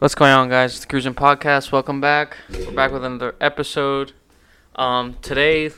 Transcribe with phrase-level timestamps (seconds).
[0.00, 0.70] What's going on, guys?
[0.70, 1.72] It's the Cruising Podcast.
[1.72, 2.34] Welcome back.
[2.48, 4.12] We're back with another episode.
[4.74, 5.72] Um, today,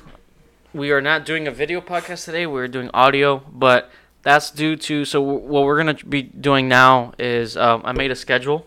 [0.72, 2.46] we are not doing a video podcast today.
[2.46, 3.90] We're doing audio, but
[4.22, 5.04] that's due to.
[5.04, 8.64] So, what we're going to be doing now is um, I made a schedule.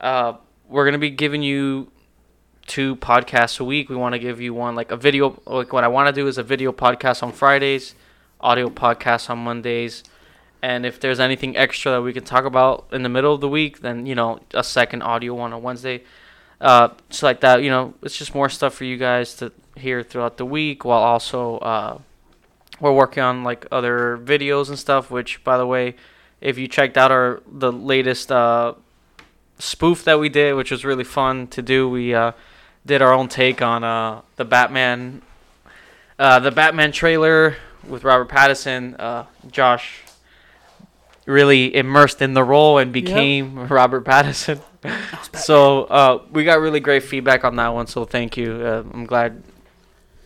[0.00, 0.38] Uh,
[0.70, 1.92] we're going to be giving you
[2.66, 3.90] two podcasts a week.
[3.90, 5.38] We want to give you one, like a video.
[5.44, 7.94] Like, what I want to do is a video podcast on Fridays,
[8.40, 10.02] audio podcast on Mondays
[10.62, 13.48] and if there's anything extra that we can talk about in the middle of the
[13.48, 16.04] week, then you know a second audio one on Wednesday.
[16.60, 20.04] Uh, so like that, you know, it's just more stuff for you guys to hear
[20.04, 21.98] throughout the week, while also uh,
[22.78, 25.10] we're working on like other videos and stuff.
[25.10, 25.96] Which, by the way,
[26.40, 28.74] if you checked out our the latest uh,
[29.58, 32.30] spoof that we did, which was really fun to do, we uh,
[32.86, 35.22] did our own take on uh, the Batman,
[36.20, 37.56] uh, the Batman trailer
[37.88, 40.04] with Robert Pattinson, uh, Josh
[41.26, 43.70] really immersed in the role and became yep.
[43.70, 44.60] Robert Pattinson.
[45.34, 47.86] so uh, we got really great feedback on that one.
[47.86, 48.52] So thank you.
[48.52, 49.42] Uh, I'm glad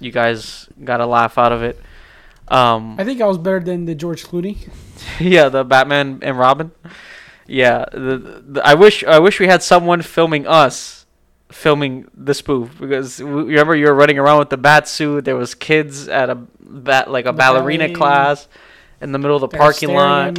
[0.00, 1.78] you guys got a laugh out of it.
[2.48, 4.68] Um, I think I was better than the George Clooney.
[5.20, 6.70] yeah, the Batman and Robin.
[7.46, 11.06] Yeah, the, the, I wish I wish we had someone filming us
[11.48, 15.24] filming the spoof because remember you were running around with the bat suit.
[15.24, 18.48] There was kids at a bat like a ballerina class
[19.00, 20.38] in the middle of the They're parking lot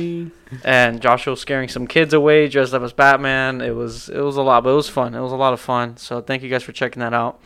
[0.64, 3.62] and Joshua was scaring some kids away dressed up as Batman.
[3.62, 5.14] It was it was a lot, but it was fun.
[5.14, 5.98] It was a lot of fun.
[5.98, 7.40] So thank you guys for checking that out.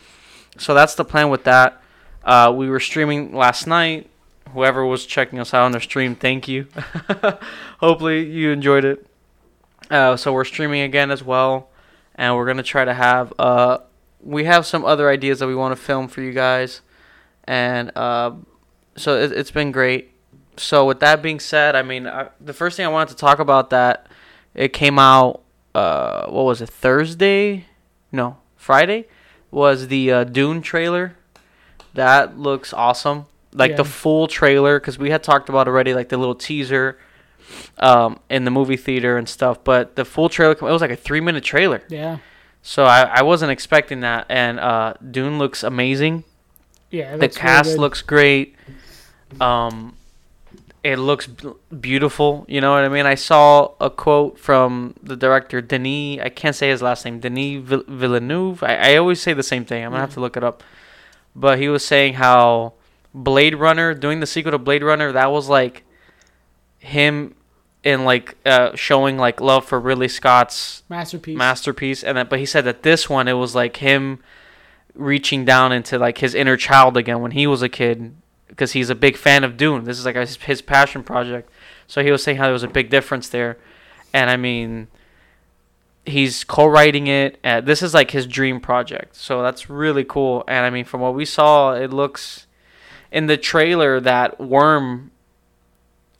[0.58, 1.82] So that's the plan with that.
[2.24, 4.08] Uh, we were streaming last night.
[4.52, 6.68] Whoever was checking us out on their stream, thank you.
[7.80, 9.06] Hopefully you enjoyed it.
[9.90, 11.70] Uh, so we're streaming again as well,
[12.14, 13.78] and we're gonna try to have uh,
[14.22, 16.82] we have some other ideas that we want to film for you guys,
[17.44, 18.32] and uh,
[18.96, 20.11] so it, it's been great
[20.62, 23.38] so with that being said, I mean, I, the first thing I wanted to talk
[23.38, 24.06] about that
[24.54, 25.42] it came out.
[25.74, 26.68] Uh, what was it?
[26.68, 27.66] Thursday?
[28.10, 29.06] No, Friday
[29.50, 31.16] was the uh, Dune trailer.
[31.94, 33.26] That looks awesome.
[33.54, 33.76] Like yeah.
[33.78, 36.98] the full trailer, because we had talked about already, like the little teaser
[37.78, 39.62] um, in the movie theater and stuff.
[39.64, 41.82] But the full trailer, it was like a three minute trailer.
[41.88, 42.18] Yeah.
[42.62, 46.24] So I, I wasn't expecting that, and uh, Dune looks amazing.
[46.90, 48.54] Yeah, the cast really looks great.
[49.40, 49.96] Um,
[50.84, 52.44] it looks beautiful.
[52.48, 53.06] You know what I mean?
[53.06, 56.20] I saw a quote from the director Denis.
[56.20, 57.20] I can't say his last name.
[57.20, 58.62] Denis Villeneuve.
[58.62, 59.84] I, I always say the same thing.
[59.84, 60.62] I'm gonna have to look it up.
[61.36, 62.74] But he was saying how
[63.14, 65.84] Blade Runner, doing the sequel to Blade Runner, that was like
[66.78, 67.36] him
[67.84, 71.38] in like uh, showing like love for Ridley Scott's masterpiece.
[71.38, 72.28] Masterpiece, and that.
[72.28, 74.18] But he said that this one, it was like him
[74.94, 78.14] reaching down into like his inner child again when he was a kid
[78.52, 79.84] because he's a big fan of Dune.
[79.84, 81.50] This is like his, his passion project.
[81.86, 83.56] So he was saying how there was a big difference there,
[84.12, 84.88] and I mean,
[86.04, 87.38] he's co-writing it.
[87.42, 89.16] And this is like his dream project.
[89.16, 90.44] So that's really cool.
[90.46, 92.46] And I mean, from what we saw, it looks
[93.10, 95.12] in the trailer that worm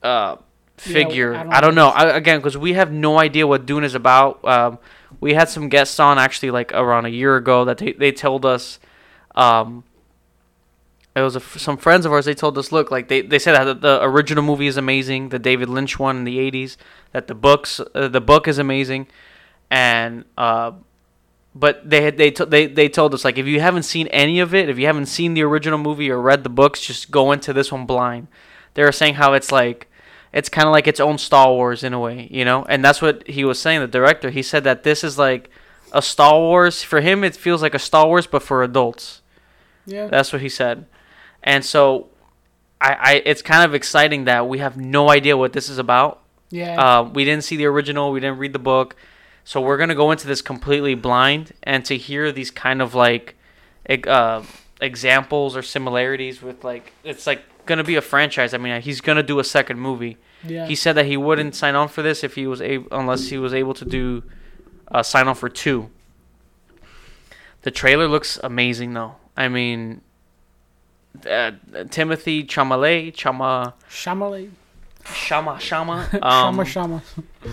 [0.01, 0.37] uh,
[0.77, 1.33] figure.
[1.33, 1.89] Yeah, I don't, I don't know.
[1.89, 4.43] I, again, because we have no idea what Dune is about.
[4.43, 4.79] Um,
[5.19, 8.45] we had some guests on actually like around a year ago that they, they told
[8.45, 8.79] us
[9.35, 9.83] um,
[11.15, 12.25] it was a, some friends of ours.
[12.25, 15.39] They told us, look, like they, they said that the original movie is amazing, the
[15.39, 16.77] David Lynch one in the '80s.
[17.11, 19.07] That the books, uh, the book is amazing,
[19.69, 20.71] and uh,
[21.53, 24.39] but they had they t- they they told us like if you haven't seen any
[24.39, 27.31] of it, if you haven't seen the original movie or read the books, just go
[27.31, 28.27] into this one blind.
[28.73, 29.87] They were saying how it's like
[30.31, 33.03] it's kind of like its own Star Wars in a way, you know, and that's
[33.03, 33.81] what he was saying.
[33.81, 35.51] The director he said that this is like
[35.91, 37.23] a Star Wars for him.
[37.23, 39.21] It feels like a Star Wars, but for adults.
[39.85, 40.87] Yeah, that's what he said.
[41.43, 42.07] And so,
[42.79, 46.21] I, I it's kind of exciting that we have no idea what this is about.
[46.49, 46.81] Yeah.
[46.81, 48.11] Uh, we didn't see the original.
[48.11, 48.95] We didn't read the book.
[49.43, 53.35] So we're gonna go into this completely blind, and to hear these kind of like
[54.07, 54.43] uh,
[54.79, 58.53] examples or similarities with like it's like gonna be a franchise.
[58.53, 60.17] I mean, he's gonna do a second movie.
[60.45, 60.65] Yeah.
[60.67, 63.37] He said that he wouldn't sign on for this if he was able, unless he
[63.37, 64.23] was able to do
[64.91, 65.89] uh, sign on for two.
[67.63, 69.15] The trailer looks amazing, though.
[69.37, 70.01] I mean,
[71.29, 71.51] uh,
[71.89, 74.49] Timothy Chalamet, Chama, Chalamet,
[75.05, 77.01] Shama, Shama, um, Shama, Shama,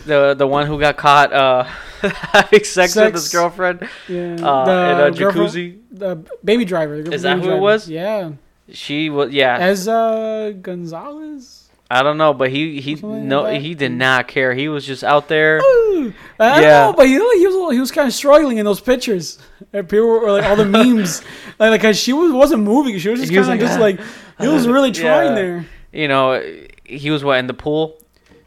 [0.06, 1.64] the the one who got caught uh,
[2.00, 5.78] having sex, sex, with his girlfriend, yeah, uh, in a jacuzzi.
[5.90, 7.02] The baby driver.
[7.02, 7.56] The Is that who driver.
[7.56, 7.88] it was?
[7.88, 8.32] Yeah,
[8.70, 9.30] she was.
[9.32, 11.69] Yeah, as uh, Gonzalez.
[11.92, 14.54] I don't know, but he he no like he did not care.
[14.54, 15.60] He was just out there.
[15.60, 19.40] I yeah, know, but he, he was he was kind of struggling in those pictures.
[19.72, 21.20] And people were like all the memes,
[21.58, 22.96] like like she was wasn't moving.
[22.98, 24.00] She was just kind of like, just like
[24.38, 25.34] he was really trying yeah.
[25.34, 25.66] there.
[25.92, 26.40] You know,
[26.84, 27.96] he was what in the pool.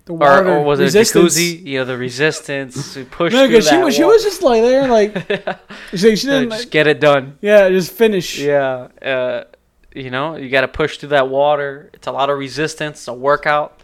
[0.05, 1.37] The or, water or was resistance.
[1.37, 1.65] it a jacuzzi?
[1.65, 4.87] You know, the resistance to push No, because she was she was just like there,
[4.87, 5.13] like
[5.91, 6.51] she, she didn't.
[6.51, 7.37] just get it done.
[7.41, 8.39] yeah, just finish.
[8.39, 9.43] Yeah, uh,
[9.95, 11.89] you know, you got to push through that water.
[11.93, 13.07] It's a lot of resistance.
[13.07, 13.79] A workout.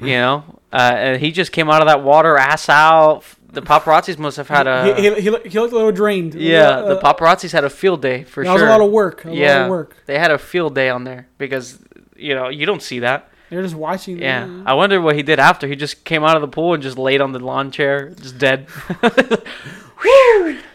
[0.00, 3.24] You know, uh, and he just came out of that water ass out.
[3.50, 6.34] The paparazzis must have had a he, he, he, looked- a little drained.
[6.34, 6.68] yeah.
[6.68, 8.58] Uh, The paparazzis had a field day for that sure.
[8.58, 9.24] That was a lot of work.
[9.24, 9.64] A lot Yeah.
[9.64, 9.96] of work.
[10.06, 11.78] They had a field day on there because
[12.14, 13.28] you know you don't see that.
[13.50, 14.18] They're just watching.
[14.20, 15.66] Yeah, the- I wonder what he did after.
[15.66, 18.38] He just came out of the pool and just laid on the lawn chair, just
[18.38, 18.68] dead.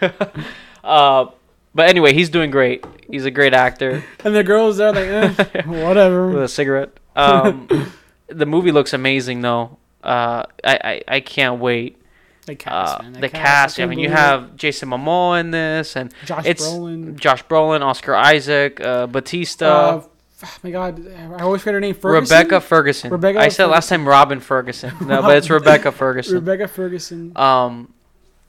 [0.83, 1.27] uh,
[1.75, 2.85] but anyway, he's doing great.
[3.09, 5.05] He's a great actor and the girls there like,
[5.45, 6.43] eh, with whatever.
[6.43, 6.91] a cigarette.
[7.15, 7.67] Um,
[8.27, 9.77] the movie looks amazing, though.
[10.03, 11.97] Uh, I, I I can't wait.
[12.45, 13.21] The cast, Uh, man.
[13.21, 13.79] the cast.
[13.79, 17.15] I mean, you have Jason Momoa in this, and Josh it's Brolin.
[17.17, 19.65] Josh Brolin, Oscar Isaac, uh, Batista.
[19.99, 20.03] Uh,
[20.41, 21.95] f- my God, I always forget her name.
[21.95, 22.35] Ferguson?
[22.37, 23.11] Rebecca Ferguson.
[23.11, 24.91] Rebecca I said last time Robin Ferguson.
[25.07, 26.33] No, but it's Rebecca Ferguson.
[26.35, 27.31] Rebecca Ferguson.
[27.37, 27.93] Um,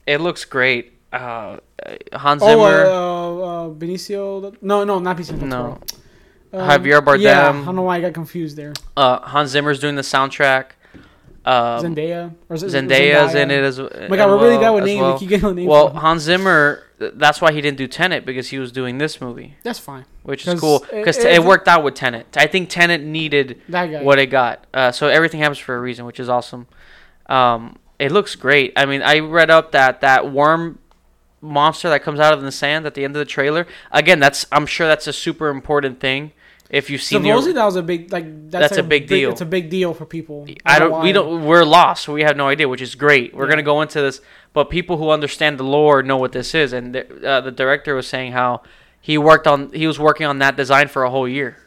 [0.08, 0.93] it looks great.
[1.14, 1.58] Uh,
[2.12, 4.56] Hans Oh, Zimmer, uh, uh, Benicio.
[4.62, 5.40] No, no, not Benicio.
[5.40, 5.78] No.
[6.52, 7.20] Um, Javier Bardem.
[7.22, 8.72] Yeah, I don't know why I got confused there.
[8.96, 10.66] uh, Hans Zimmer's doing the soundtrack.
[11.46, 13.42] Um, Zendaya or is it Zendaya's Zendaya?
[13.42, 15.00] in it as, Oh my God, we're really bad with names.
[15.02, 15.12] Well.
[15.12, 15.68] We keep getting the names.
[15.68, 15.90] well.
[15.90, 16.82] Hans Zimmer.
[16.98, 20.06] That's why he didn't do Tenet because he was doing this movie, that's fine.
[20.22, 22.34] which is cool it- because it- it, worked out with Tenet.
[22.36, 24.64] I think Tenet needed what it got.
[24.72, 26.66] Uh, so everything happens for a reason, which is awesome.
[27.26, 28.72] Um, it looks great.
[28.76, 30.78] I mean, I read up that that worm
[31.44, 33.66] monster that comes out of the sand at the end of the trailer.
[33.92, 36.32] Again, that's I'm sure that's a super important thing.
[36.70, 39.30] If you've seen Supposedly the, that was a big like that's, That's a big deal.
[39.30, 40.46] It's a big deal for people.
[40.64, 41.44] I don't, We don't.
[41.44, 42.08] We're lost.
[42.08, 43.34] We have no idea, which is great.
[43.34, 43.50] We're Yeah.
[43.50, 44.20] gonna go into this,
[44.52, 46.72] but people who understand the lore know what this is.
[46.72, 48.62] And the, uh, the director was saying how
[49.00, 51.58] he worked on, he was working on that design for a whole year,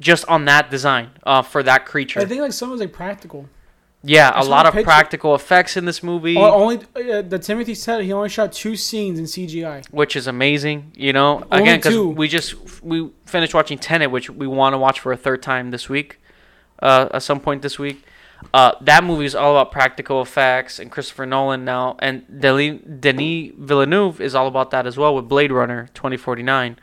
[0.00, 2.20] just on that design uh, for that creature.
[2.20, 3.48] I think like some was like practical.
[4.06, 6.36] Yeah, I a lot of picture- practical effects in this movie.
[6.36, 9.84] O- only uh, the Timothy said he only shot two scenes in CGI.
[9.90, 10.92] which is amazing.
[10.94, 14.78] You know, Only again, because we just we finished watching Tenet, which we want to
[14.78, 16.20] watch for a third time this week,
[16.80, 18.04] uh, at some point this week.
[18.52, 23.52] Uh, that movie is all about practical effects and Christopher Nolan now, and Denis, Denis
[23.56, 26.78] Villeneuve is all about that as well with Blade Runner 2049,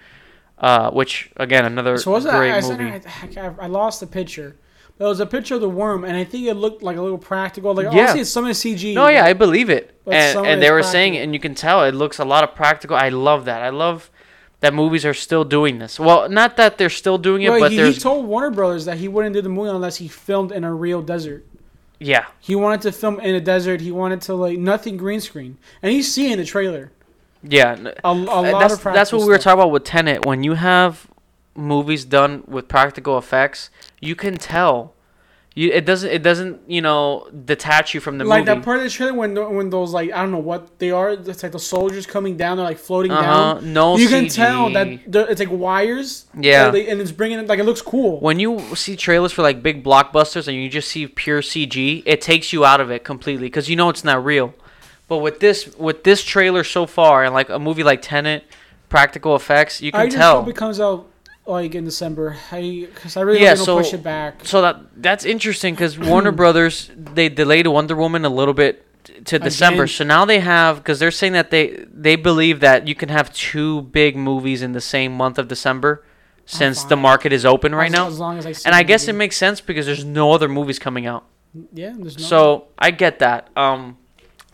[0.57, 3.07] uh, which again another So was that great I, movie.
[3.37, 4.55] I, I, I lost the picture.
[5.00, 7.18] There was a picture of the worm, and I think it looked like a little
[7.18, 7.74] practical.
[7.74, 7.90] Like Yeah.
[7.90, 8.94] obviously it's some of CG.
[8.94, 11.95] No, yeah, I believe it, and and they were saying, and you can tell it
[11.95, 12.95] looks a lot of practical.
[12.95, 13.62] I love that.
[13.63, 14.10] I love
[14.60, 16.00] that movies are still doing this.
[16.00, 18.98] Well, not that they're still doing it, Well, but he, he told Warner Brothers that
[18.98, 21.44] he wouldn't do the movie unless he filmed in a real desert.
[22.00, 22.25] yeah.
[22.40, 23.81] He wanted to film in a desert.
[23.81, 26.92] He wanted to like nothing green screen, and you see in the trailer
[27.42, 27.75] Yeah,
[28.06, 29.44] a, a lot Uh, that's of practical that's what we were stuff.
[29.56, 30.25] talking about with Tenet.
[30.25, 31.07] When you have
[31.55, 33.69] movies done with practical effects,
[34.00, 34.94] you can tell.
[35.55, 38.29] You it doesn't it doesn't you know detach you from the movie.
[38.31, 38.57] like movie.
[38.57, 41.11] that part of the trailer when when those like I don't know what they are.
[41.11, 42.57] It's like the soldiers coming down.
[42.57, 43.53] They're like floating uh-huh.
[43.59, 43.71] down.
[43.71, 44.88] No, you can tell that
[45.29, 46.25] it's like wires.
[46.35, 46.67] Yeah.
[46.67, 48.19] uh, they- and it's bringing it like it looks cool.
[48.19, 52.19] when you see trailers for like big blockbusters and you just see pure CG, it
[52.19, 54.56] takes you out of it completely because you know it's not real.
[55.07, 58.44] But with this with this trailer so far and like a movie like Tenet,
[58.89, 60.39] practical effects, you I can just tell.
[60.41, 61.09] hope it comes out
[61.45, 62.38] like in December.
[62.51, 64.45] I because I really Yeah, so- push it back.
[64.45, 69.13] So that that's interesting because Warner Brothers they delayed Wonder Woman a little bit t-
[69.22, 69.84] to December.
[69.84, 69.95] Again.
[69.95, 73.33] So now they have because they're saying that they they believe that you can have
[73.33, 76.06] two big movies in the same month of December,
[76.45, 78.07] since the market is open right as, now.
[78.07, 80.80] as long as I And I guess it makes sense because there's no other movies
[80.80, 81.26] coming out.
[81.73, 81.94] yeah.
[81.97, 83.50] There's no, So I get that.
[83.57, 83.97] Um,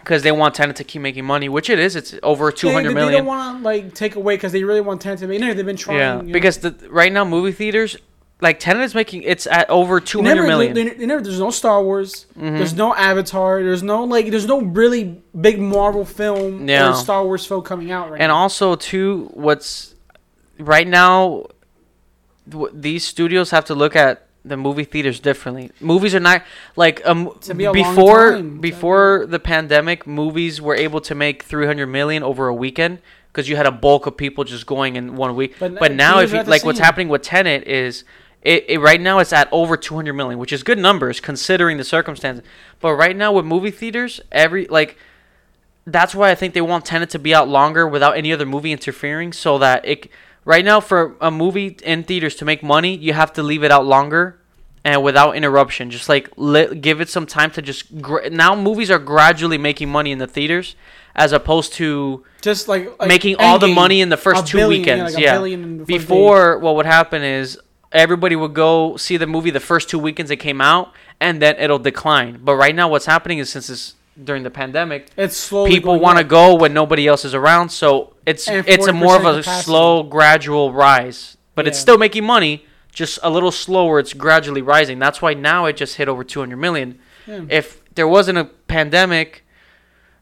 [0.10, 1.96] because they want Tenet to keep making money, which it is.
[1.96, 2.96] It's over two hundred million.
[2.96, 3.12] They- hundred they, million.
[3.12, 5.40] They don't want to like take away because they really want Tenet to make.
[5.40, 6.00] No, they've been trying.
[6.00, 7.96] yeah, because the right now movie theaters,
[8.42, 10.74] like Tenet is making it's at over two hundred million.
[10.74, 10.94] They never.
[10.96, 11.00] Mm-hmm.
[11.02, 12.26] they- never- there's no Star Wars.
[12.36, 13.62] There's no Avatar.
[13.62, 14.32] There's no like.
[14.32, 16.90] There's no really big Marvel film Yeah.
[16.90, 18.36] or Star Wars film coming out right and now.
[18.38, 19.94] also too what's
[20.58, 21.46] right now
[22.74, 26.44] these studios have to look at the movie theaters differently movies are not
[26.76, 28.60] like um To be before time.
[28.60, 33.00] before the pandemic movies were able to make 300 million over a weekend
[33.32, 36.20] because you had a bulk of people just going in one week But but, now
[36.20, 38.04] if you, like what's happening with Tenet is
[38.42, 41.84] it, it right now it's at over 200 million which is good numbers considering the
[41.84, 42.44] circumstances
[42.80, 44.98] but right now with movie theaters every like
[45.86, 48.72] that's why I think they want Tenet to be out longer without any other movie
[48.72, 50.10] interfering, so that it.
[50.50, 53.70] Right now, for a movie in theaters to make money, you have to leave it
[53.70, 54.40] out longer,
[54.84, 55.92] and without interruption.
[55.92, 58.02] Just like let, give it some time to just.
[58.02, 60.76] Gra- now movies are gradually making money in the theaters,
[61.16, 64.82] as opposed to just like, like making all the money in the first two billion,
[64.82, 65.14] weekends.
[65.14, 65.34] like Yeah.
[65.36, 67.60] billion in the first Before, what would happen is
[67.92, 71.58] everybody would go see the movie the first two weekends it came out, and then
[71.60, 72.40] it'll decline.
[72.44, 75.70] But right now, what's happening is since it's during the pandemic, It's slowly.
[75.72, 77.70] people want to go when nobody else is around.
[77.70, 79.64] So it's it's a more of a capacity.
[79.66, 81.38] slow, gradual rise.
[81.56, 84.00] But it's still making money, just a little slower.
[84.00, 84.98] It's gradually rising.
[85.00, 87.00] That's why now it just hit over 200 million.
[87.28, 87.42] Yeah.
[87.50, 89.44] If there wasn't a pandemic,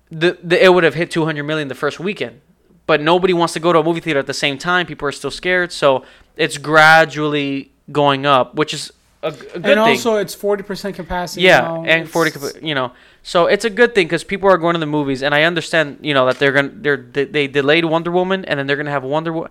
[0.09, 2.41] the, the it would have hit 200 million the first weekend.
[2.87, 4.85] But nobody wants to go to a movie theater at the same time.
[4.85, 6.05] People are still scared, so
[6.37, 8.91] it's gradually going up, which is
[9.23, 9.77] a, a good and thing.
[9.79, 11.41] also, it's forty percent capacity.
[11.41, 11.77] Yeah, now.
[11.81, 12.31] and It's- forty,
[12.65, 12.91] you know,
[13.23, 15.99] so it's a good thing because people are going to the movies, and I understand,
[16.01, 18.91] you know, that they're gonna they're they, they delayed Wonder Woman, and then they're gonna
[18.91, 19.33] have Wonder.
[19.33, 19.47] Wo-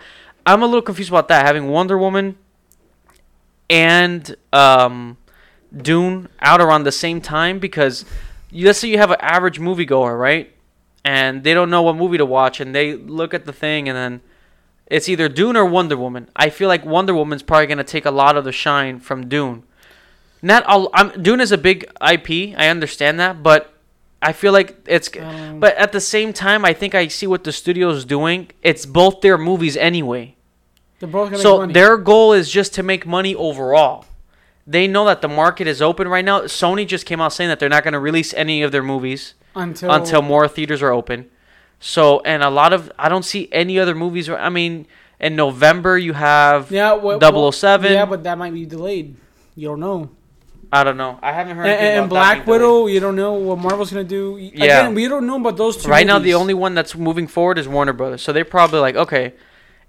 [0.47, 2.37] I'm a little confused about that having Wonder Woman
[3.69, 5.17] and um,
[5.77, 8.05] Dune out around the same time because
[8.51, 10.53] you- let's say you have an average moviegoer, right,
[11.05, 13.97] and they don't know what movie to watch, and they look at the thing, and
[13.97, 14.21] then
[14.87, 16.29] it's either Dune or Wonder Woman.
[16.37, 19.65] I feel like Wonder Woman's probably gonna take a lot of the shine from Dune.
[20.43, 20.91] Not all.
[20.95, 22.55] I'm, Dune is a big IP.
[22.57, 23.73] I understand that, but
[24.23, 25.11] I feel like it's.
[25.19, 28.51] Um, But at the same time, I think I see what the studio's doing.
[28.63, 30.37] It's both their movies anyway.
[31.01, 34.05] they're both So their goal is just to make money overall.
[34.67, 36.41] They know that the market is open right now.
[36.43, 39.35] Sony just came out saying that they're not going to release any of their movies
[39.55, 41.31] until until more theaters are open.
[41.79, 44.29] So, and a lot of I don't see any other movies.
[44.29, 44.87] I mean,
[45.21, 47.93] in November you have yeah, well, 007.
[47.93, 49.17] Yeah, but that might be delayed.
[49.55, 50.11] You don't know.
[50.73, 51.19] I don't know.
[51.23, 51.67] I haven't heard.
[51.67, 52.47] And, anything and Black.
[52.47, 54.37] Widow, you don't know what Marvel's gonna do.
[54.37, 54.65] Yeah.
[54.65, 55.89] Again, we don't know about those two.
[55.89, 58.23] Right now, the only one that's moving forward is Warner Brothers.
[58.23, 59.35] So they're probably like, okay,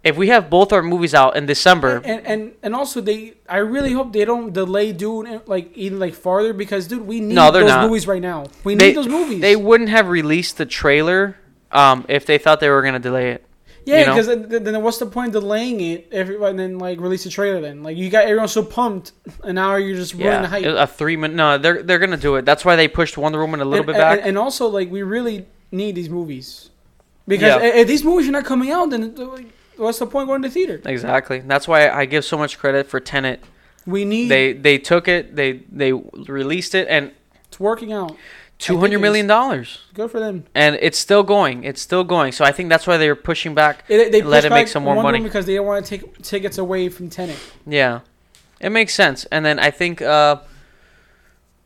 [0.04, 3.58] if we have both our movies out in December, and and and also they, I
[3.58, 7.52] really hope they don't delay Dune like even like farther because dude, we need No,
[7.52, 7.88] those not.
[7.88, 8.46] movies right now.
[8.64, 9.42] We they, need those movies.
[9.42, 11.38] they wouldn't have released the trailer
[11.72, 13.46] um, if they thought they were going to delay it.
[13.86, 14.14] yeah, you know?
[14.14, 16.08] because then, then what's the point of delaying it?
[16.12, 17.62] Everybody and then like release the trailer.
[17.62, 19.12] Then like you got everyone so pumped,
[19.44, 20.66] and now you're just ruining the hype.
[20.66, 21.36] a three minute.
[21.36, 22.46] No, they're they're going to do it.
[22.46, 24.20] That's why they pushed Wonder Woman a little and, bit back.
[24.20, 26.70] and, and also like we really need these movies
[27.28, 27.76] because Yeah.
[27.82, 30.82] if these movies are not coming out, then like, what's the point going to theater?
[30.86, 31.40] exactly.
[31.40, 33.44] That's why I give so much credit for Tenet.
[33.86, 35.36] We need They they took it.
[35.36, 37.12] They they released it and
[37.48, 38.16] it's working out.
[38.58, 39.80] Two hundred million dollars.
[39.94, 40.46] Good for them.
[40.56, 41.64] And it's still going.
[41.64, 42.32] It's still going.
[42.32, 43.88] So I think that's why they're pushing back.
[43.88, 45.22] They, they Let it make some more money.
[45.22, 47.40] Because they don't want to take tickets away from Tenet.
[47.66, 48.02] Yeah,
[48.60, 49.26] it makes sense.
[49.26, 50.38] And then I think uh,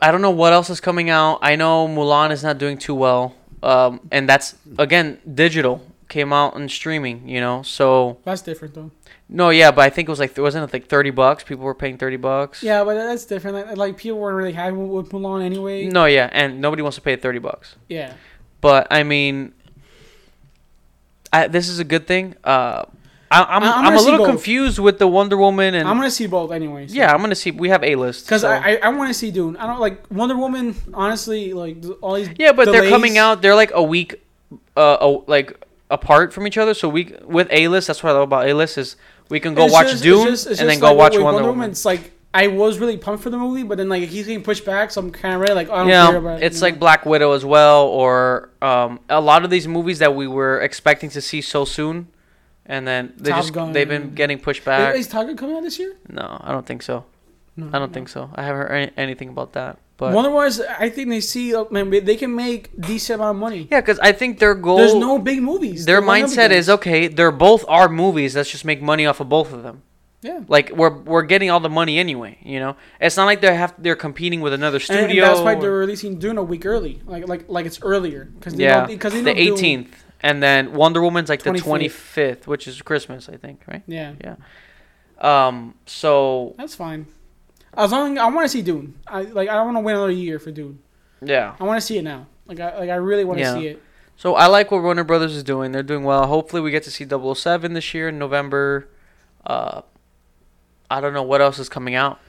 [0.02, 1.40] I don't know what else is coming out.
[1.42, 6.56] I know Mulan is not doing too well, um, and that's again digital came out
[6.56, 7.28] and streaming.
[7.28, 8.92] You know, so That's different though.
[9.34, 11.44] No, yeah, but I think it was like wasn't it like thirty bucks?
[11.44, 12.62] People were paying thirty bucks.
[12.62, 13.66] Yeah, but that's different.
[13.68, 15.86] Like, like people weren't really happy with Mulan anyway.
[15.88, 17.76] No, yeah, and nobody wants to pay thirty bucks.
[17.90, 18.14] Yeah.
[18.60, 19.54] But I mean,
[21.34, 22.36] I, this is a good thing.
[22.44, 22.84] Uh,
[23.32, 24.28] I, I'm I- I'm I'm, a little both.
[24.28, 26.94] confused with the Wonder Woman and I'm gonna see both anyways.
[26.94, 27.52] yeah, I'm gonna see.
[27.52, 29.56] We have a list Because so- I, I, I want to see Dune.
[29.56, 30.76] I don't like Wonder Woman.
[30.94, 32.30] Honestly, like all these.
[32.38, 33.42] Yeah, but they're coming out.
[33.42, 34.22] They're like a week,
[34.76, 35.58] uh, a, like
[35.90, 36.74] apart from each other.
[36.74, 37.88] So we with A list.
[37.88, 38.98] That's what I love about A list is
[39.32, 41.14] we can go It's watch just- it's Dune just- it's and then go like watch
[41.14, 41.72] with Wonder, Woman.
[41.72, 44.64] It's like I was really pumped for the movie, but then like he's getting pushed
[44.66, 45.54] back, so I'm kind of ready.
[45.54, 46.46] Like I don't Yeah, care about it.
[46.46, 46.80] it's you like know?
[46.82, 51.10] Black Widow as well, or um, a lot of these movies that we were expecting
[51.10, 52.08] to see so soon,
[52.66, 53.74] and then they Top just Gun.
[53.74, 54.96] they've been getting pushed Is- back.
[54.96, 55.96] Is Tiger coming out this year?
[56.08, 57.04] No, I don't think so.
[57.58, 57.94] No, I don't no.
[57.94, 58.30] think so.
[58.34, 59.78] I haven't heard any, anything about that.
[60.02, 63.36] But Wonder Woman, is- I think they see, uh, man, they can make decent amount
[63.36, 63.68] of money.
[63.72, 65.86] yeah, because I think their goal, There's no big movies.
[65.86, 67.08] their They're lined up mindset is okay.
[67.08, 68.36] They're both our movies.
[68.36, 69.78] Let's just make money off of both of them.
[70.24, 70.40] yeah.
[70.56, 72.74] Like we're we're getting all the money anyway, you know.
[73.00, 75.22] It's not like they have they're competing with another And- and studio.
[75.26, 78.86] that's why they're releasing Dune a week early, like like like it's earlier because yeah,
[78.96, 79.90] because the 18th,
[80.28, 82.42] and then Wonder Woman's like the 25th.
[82.44, 83.84] 25th, which is Christmas, I think, right?
[84.00, 84.14] Yeah.
[84.26, 84.36] Yeah,
[85.20, 87.06] Um, so that's fine.
[87.76, 88.96] As long I want to see Dune.
[89.08, 90.80] I like I don't want to wait another year for Dune.
[91.22, 92.28] yeah, I want to see it now.
[92.46, 93.54] Like I like I really want to Yeah.
[93.54, 93.82] see it.
[94.18, 95.72] so I like what Warner Brothers is doing.
[95.72, 96.28] They're doing well.
[96.28, 98.90] Hopefully, we get to see 007 this year in November.
[99.46, 99.82] Uh,
[100.90, 102.20] I don't know what else is coming out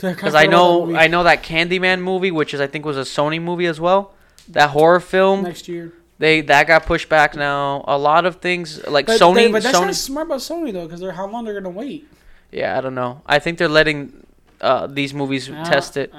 [0.00, 3.40] because I know I know that Candyman movie, which is I think was a Sony
[3.40, 4.12] movie as well.
[4.48, 5.94] That horror film, next year.
[6.18, 7.82] they that got pushed back now.
[7.88, 9.86] A lot of things like But, Sony, they- but that's Sony.
[9.86, 12.06] not smart about Sony though, because they're how long they're gonna wait.
[12.52, 13.22] Yeah, I don't know.
[13.26, 14.23] I think they're letting
[14.60, 16.12] uh, these movies Uh, test it,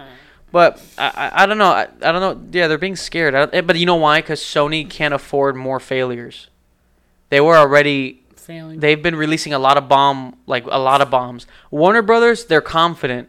[0.52, 1.72] but I, I, I don't know.
[1.72, 2.42] I, I don't know.
[2.52, 3.36] Yeah, they're being scared.
[3.36, 4.22] I eh, but you know why?
[4.22, 6.50] Because Sony can't afford more failures.
[7.30, 8.22] They were already.
[8.36, 8.80] failing.
[8.80, 11.48] They've been releasing a lot of bomb, like a lot of bombs.
[11.72, 13.28] Warner Brothers, they're confident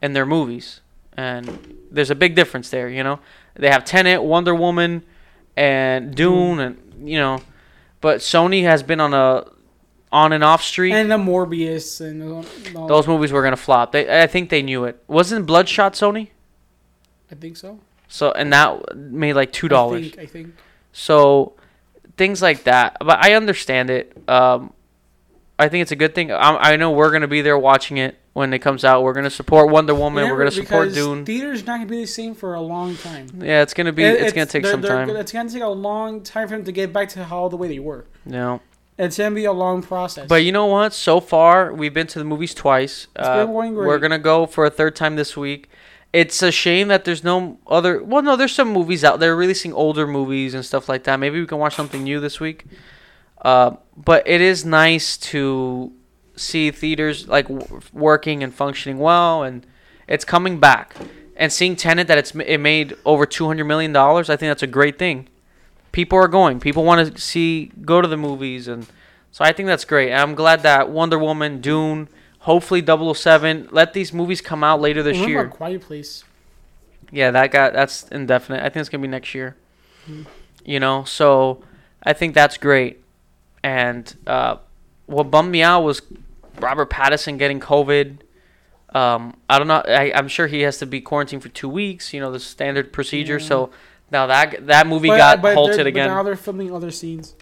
[0.00, 0.80] in their movies,
[1.16, 2.88] and there's a big difference there.
[2.88, 3.18] You know,
[3.54, 5.02] they have Tenet, Wonder Woman,
[5.56, 7.40] and Dune, and you know,
[8.00, 9.44] but Sony has been on a
[10.14, 10.92] on and off streak.
[10.92, 12.22] and the Morbius and
[12.76, 13.92] all- Those movies were gonna flop.
[13.92, 15.02] They, I think they knew it.
[15.08, 16.28] Wasn't Bloodshot Sony?
[17.30, 17.80] I think so.
[18.08, 20.10] So and that made like two I dollars.
[20.10, 20.18] think.
[20.18, 20.54] I think.
[20.92, 21.54] So
[22.16, 22.96] things like that.
[23.00, 24.16] But I understand it.
[24.28, 24.72] Um,
[25.58, 26.30] I think it's a good thing.
[26.32, 29.02] I, I know we're gonna be there watching it when it comes out.
[29.02, 30.28] We're gonna support Wonder Woman.
[30.30, 31.24] We're gonna support Dune.
[31.24, 33.26] Theater's not gonna be the same for a long time.
[33.40, 34.04] Yeah, it's gonna be.
[34.04, 35.10] It- it's, gonna take they're- some they're time.
[35.16, 37.66] It's gonna take a long time for them to get back to how the way
[37.68, 38.04] they were.
[38.24, 38.60] No.
[38.98, 40.28] It's gonna be a long process.
[40.28, 40.92] But you know what?
[40.92, 43.08] So far, we've been to the movies twice.
[43.16, 43.46] It's Uh,
[43.86, 45.68] we're gonna go for a third time this week.
[46.12, 48.02] It's a shame that there's no other.
[48.02, 51.18] Well, no, there's some movies out there releasing older movies and stuff like that.
[51.18, 52.66] Maybe we can watch something new this week.
[53.42, 55.92] Uh, but it is nice to
[56.36, 59.66] see theaters like w- working and functioning well, and
[60.06, 60.94] it's coming back.
[61.36, 64.62] And seeing Tenet that it's it made over two hundred million dollars, I think that's
[64.62, 65.28] a great thing.
[65.94, 66.58] People are going.
[66.58, 68.84] People want to see go to the movies, and
[69.30, 70.10] so I think that's great.
[70.10, 72.08] And I'm glad that Wonder Woman, Dune,
[72.40, 75.48] hopefully 007, let these movies come out later this Remember year.
[75.48, 76.24] Quiet Place.
[77.12, 78.64] Yeah, that got that's indefinite.
[78.64, 79.56] I think it's gonna be next year.
[80.64, 81.62] You know, so
[82.02, 83.00] I think that's great.
[83.62, 84.56] And uh,
[85.06, 86.02] what bummed me out was
[86.58, 88.18] Robert Pattinson getting COVID.
[88.94, 89.82] Um, I don't know.
[89.86, 92.12] I, I'm sure he has to be quarantined for two weeks.
[92.12, 93.38] You know, the standard procedure.
[93.38, 93.46] Yeah.
[93.46, 93.70] So
[94.10, 96.08] now that that movie But- got but halted again.
[96.08, 97.34] Now they're filming other scenes.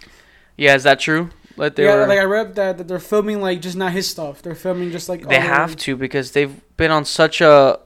[0.57, 1.31] yeah, is that true?
[1.57, 2.07] Like they yeah, were.
[2.07, 4.40] like I read that, that they're filming like just not his stuff.
[4.42, 7.78] They're filming just like They have to because they've been on such a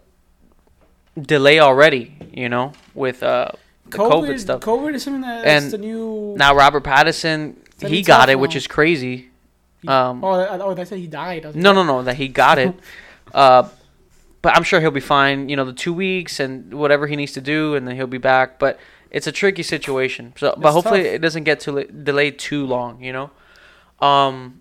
[1.20, 3.48] delay already, you know, with uh,
[3.86, 4.60] the COVID, stuff.
[4.60, 6.34] COVID is something that's And the new.
[6.38, 9.30] now Robert Pattinson, he got it, which is crazy.
[9.86, 11.54] Um, oh, I, oh, they said he died.
[11.54, 12.74] No, no, no, that he got it.
[13.34, 13.68] uh,
[14.42, 15.48] but I'm sure he'll be fine.
[15.48, 18.18] You know, the two weeks and whatever he needs to do, and then he'll be
[18.18, 18.58] back.
[18.58, 18.78] But
[19.10, 20.32] it's a tricky situation.
[20.36, 21.12] So, but It's hopefully tough.
[21.14, 23.02] it doesn't get to delayed too long.
[23.02, 23.30] You know.
[24.06, 24.60] Um,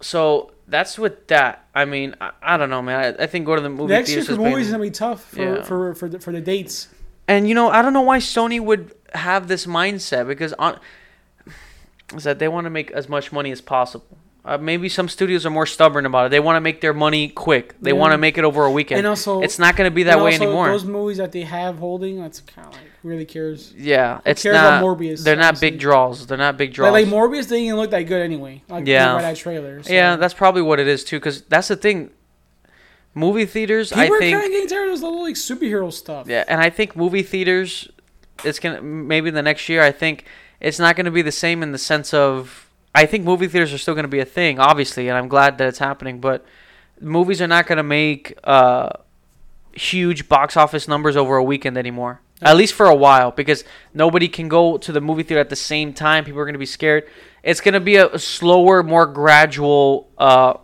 [0.00, 1.66] so that's with that.
[1.74, 3.16] I mean, I, I don't know, man.
[3.18, 5.24] I, I think go to the movie Next year for movies is gonna be tough
[5.24, 5.62] for Yeah.
[5.62, 6.88] for, for, the, for the dates.
[7.28, 10.78] And you know, I don't know why Sony would have this mindset because on
[12.14, 14.18] is that they want to make as much money as possible.
[14.42, 16.28] Uh, maybe some studios are more stubborn about it.
[16.30, 17.74] They want to make their money quick.
[17.80, 17.96] They Yeah.
[17.96, 18.98] want to make it over a weekend.
[19.00, 20.68] And also, it's not going to be that way anymore.
[20.68, 23.74] Those movies that they have holding, that's kind of like really cares.
[23.76, 24.78] yeah, it's cares not.
[24.78, 25.70] about Morbius, they're not honestly?
[25.72, 26.26] big draws.
[26.26, 26.90] They're not big draws.
[26.92, 28.62] Like, like Morbius didn't even look that good anyway.
[28.68, 29.14] Like Yeah.
[29.14, 29.82] by that trailer.
[29.82, 29.92] so.
[29.92, 31.18] yeah, that's probably what it is too.
[31.18, 32.10] Because that's the thing.
[33.14, 34.34] Movie theaters, People I are think.
[34.36, 36.28] kind of getting tired of this little like superhero stuff.
[36.28, 37.88] Yeah, and I think movie theaters,
[38.44, 39.82] it's gonna maybe the next year.
[39.82, 40.24] I think
[40.60, 42.69] it's not gonna be the same in the sense of.
[42.94, 45.68] I think movie theaters are still gonna be a thing, obviously, and I'm glad that
[45.68, 46.20] it's happening.
[46.20, 46.44] But
[47.00, 48.90] movies are not gonna make uh,
[49.72, 52.20] huge box office numbers over a weekend anymore.
[52.42, 55.56] At least for a while, because nobody can go to the movie theater at the
[55.56, 56.24] same time.
[56.24, 57.04] People are gonna be scared.
[57.42, 60.08] It's gonna be a, slower, more gradual.
[60.18, 60.54] Uh,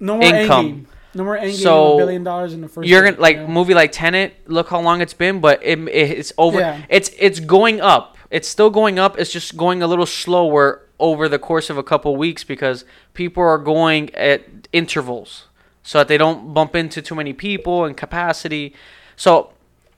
[0.00, 0.66] No more Income.
[0.66, 0.86] Endgame.
[1.14, 1.62] No more Endgame.
[1.62, 2.88] So, a billion dollars in the first.
[2.88, 3.48] you're year, gonna like you know?
[3.48, 4.34] movie like Tenet.
[4.46, 6.60] Look how long it's been, but it, it's over.
[6.60, 6.80] Yeah.
[6.88, 8.16] It's it's going up.
[8.30, 9.18] It's still going up.
[9.18, 12.84] It's just going a little slower over the course of a couple weeks because
[13.14, 15.46] people are going at intervals
[15.82, 18.74] so that they don't bump into too many people and capacity.
[19.16, 19.52] So,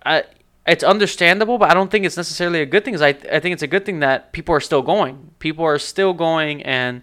[0.05, 0.25] I.
[0.67, 2.95] It's understandable, but I don't think it's necessarily a good thing.
[3.03, 5.31] I I think it's a good thing that people are still going.
[5.39, 7.03] People are still going, and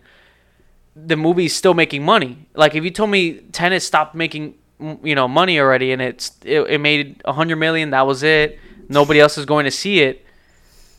[1.06, 2.48] the movie's still making money.
[2.56, 4.56] Like if you told me Tenet stopped making
[5.04, 8.60] you know money already and it's it, it made a hundred million, that was it.
[8.90, 10.26] Nobody else is going to see it.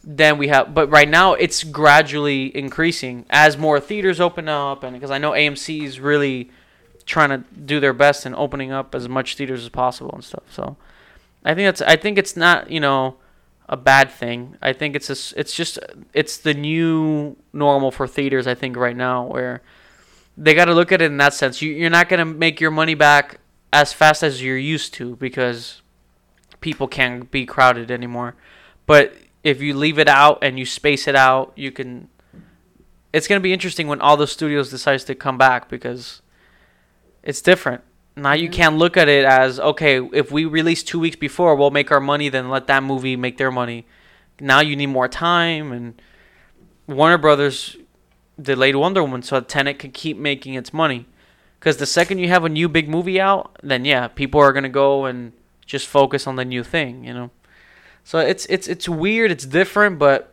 [0.04, 4.94] Then we have, but right now it's gradually increasing as more theaters open up, and
[4.94, 6.50] because I know AMC is really
[7.04, 10.44] trying to do their best in opening up as much theaters as possible and stuff.
[10.50, 10.76] So
[11.44, 13.16] I think that's I think it's not you know
[13.68, 14.56] a bad thing.
[14.62, 15.78] I think it's a, it's just
[16.14, 18.46] it's the new normal for theaters.
[18.46, 19.62] I think right now where
[20.36, 21.60] they got to look at it in that sense.
[21.60, 23.40] You, you're not gonna make your money back
[23.72, 25.82] as fast as you're used to because
[26.60, 28.34] people can't be crowded anymore.
[28.86, 32.08] But if you leave it out and you space it out, you can.
[33.12, 36.22] It's gonna be interesting when all the studios decides to come back because
[37.22, 37.82] it's different.
[38.16, 40.00] Now you can't look at it as okay.
[40.12, 42.28] If we release two weeks before, we'll make our money.
[42.28, 43.86] Then let that movie make their money.
[44.40, 46.00] Now you need more time, and
[46.86, 47.76] Warner Brothers
[48.40, 51.06] delayed Wonder Woman so Tenet can keep making its money.
[51.58, 54.68] Because the second you have a new big movie out, then yeah, people are gonna
[54.68, 55.32] go and
[55.66, 57.30] just focus on the new thing, you know.
[58.08, 60.32] So it's it's it's weird, it's different, but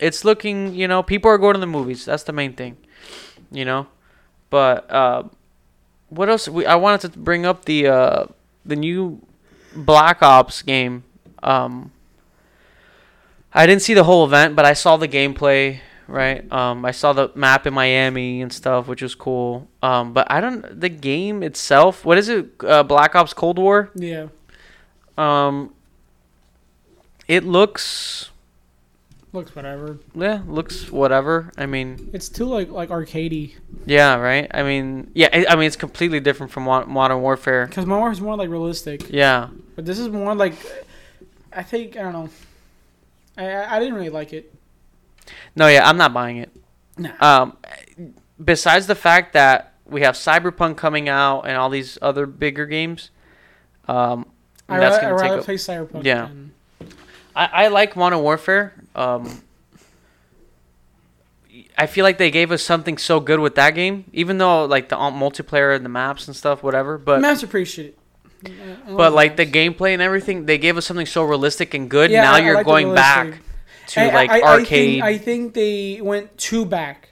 [0.00, 2.04] it's looking, you know, people are going to the movies.
[2.04, 2.76] That's the main thing,
[3.50, 3.88] you know.
[4.48, 5.24] But uh,
[6.08, 6.48] what else?
[6.48, 8.26] We I wanted to bring up the uh,
[8.64, 9.26] the new
[9.74, 11.02] Black Ops game.
[11.42, 11.90] Um,
[13.52, 15.80] I didn't see the whole event, but I saw the gameplay.
[16.06, 16.46] Right.
[16.52, 19.66] Um, I saw the map in Miami and stuff, which was cool.
[19.82, 20.80] Um, but I don't.
[20.80, 22.04] The game itself.
[22.04, 22.52] What is it?
[22.60, 23.90] Uh, Black Ops Cold War.
[23.96, 24.28] Yeah.
[25.18, 25.74] Um,
[27.30, 28.30] It looks
[29.32, 30.00] Looks whatever.
[30.16, 31.52] yeah, looks whatever.
[31.56, 33.52] I mean, It's too like like arcadey.
[33.86, 34.50] yeah, right.
[34.52, 35.28] I mean, yeah.
[35.32, 37.66] I, I mean, it's completely different from Mo- Modern Warfare.
[37.68, 39.50] Because Modern Warfare is more like realistic, Yeah.
[39.76, 40.54] but this is more like.
[41.52, 42.28] I think I don't know.
[43.38, 44.52] I I, didn't really like it.
[45.54, 46.50] No, yeah, I'm not buying it.
[46.98, 47.12] Nah.
[47.20, 47.56] Um,
[48.44, 53.10] besides the fact that we have Cyberpunk coming out and all these other bigger games,
[53.86, 54.26] um,
[54.68, 55.42] I that's rather, I gonna rather take.
[55.42, 56.04] A, play Cyberpunk.
[56.04, 56.26] Yeah.
[56.26, 56.49] than-
[57.34, 58.74] I, I like Modern Warfare.
[58.94, 59.42] Um,
[61.76, 64.88] I feel like they gave us something so good with that game, even though like
[64.88, 66.98] the um, multiplayer and the maps and stuff, whatever.
[66.98, 67.96] But maps appreciate.
[68.46, 68.50] I-
[68.86, 72.10] I but like the gameplay and everything, they gave us something so realistic and good.
[72.10, 73.40] Yeah, now I- I you're like going back
[73.88, 74.66] to I- like I- I arcade.
[74.68, 77.08] think, I think they went too back.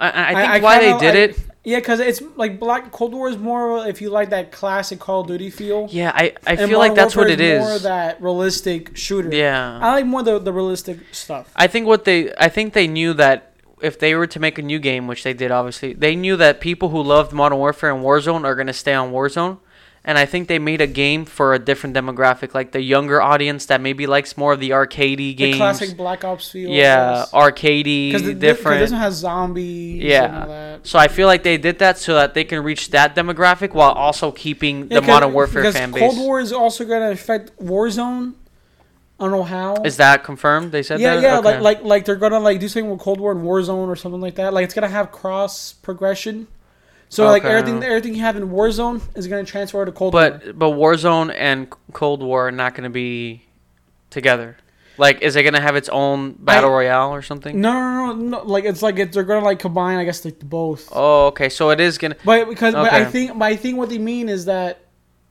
[0.00, 1.38] I, I think why kinda- they did I- it.
[1.64, 5.20] Yeah, because it's like Black Cold War is more if you like that classic Call
[5.20, 5.86] of Duty feel.
[5.90, 7.60] Yeah, I, I and feel like that's what it is.
[7.60, 9.32] More that realistic shooter.
[9.32, 9.78] Yeah.
[9.80, 11.52] I like more the the realistic stuff.
[11.54, 14.62] I think what they I think they knew that if they were to make a
[14.62, 18.04] new game, which they did obviously, they knew that people who loved Modern Warfare and
[18.04, 19.58] Warzone are gonna stay on Warzone.
[20.04, 23.66] And I think they made a game for a different demographic, like the younger audience
[23.66, 25.56] that maybe likes more of the arcadey The games.
[25.58, 26.70] classic Black Ops feel.
[26.70, 28.80] yeah, arcadey, because it different.
[28.80, 30.02] doesn't have zombies.
[30.02, 30.42] Yeah.
[30.42, 30.86] and that.
[30.88, 33.92] so I feel like they did that so that they can reach that demographic while
[33.92, 36.00] also keeping Yeah, the 'cause- Modern Warfare fan base.
[36.00, 38.32] Cold War is also going to affect Warzone.
[39.20, 39.76] I don't know how.
[39.84, 40.72] Is that confirmed?
[40.72, 41.22] They said yeah, that.
[41.22, 41.46] yeah, Okay.
[41.46, 44.20] like like like they're gonna like do something with Cold War and Warzone or something
[44.20, 44.52] like that.
[44.52, 46.48] Like it's gonna have cross progression.
[47.12, 50.30] So like everything everything you have in Warzone is gonna transfer to Cold War.
[50.30, 53.42] But but Warzone and Cold War are not going to be
[54.08, 54.56] together.
[54.96, 57.60] Like, is it going to have its own battle I- royale or something?
[57.60, 58.42] No, no, no, no.
[58.44, 59.98] Like it's like it's, they're gonna like combine.
[59.98, 60.88] I guess like both.
[60.90, 61.50] Oh, okay.
[61.50, 62.16] So it is gonna.
[62.24, 64.80] But because but I think but I think what they mean is that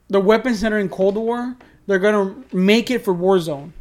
[0.08, 1.56] the weapons that are in Cold War,
[1.88, 3.72] they're gonna make it for Warzone.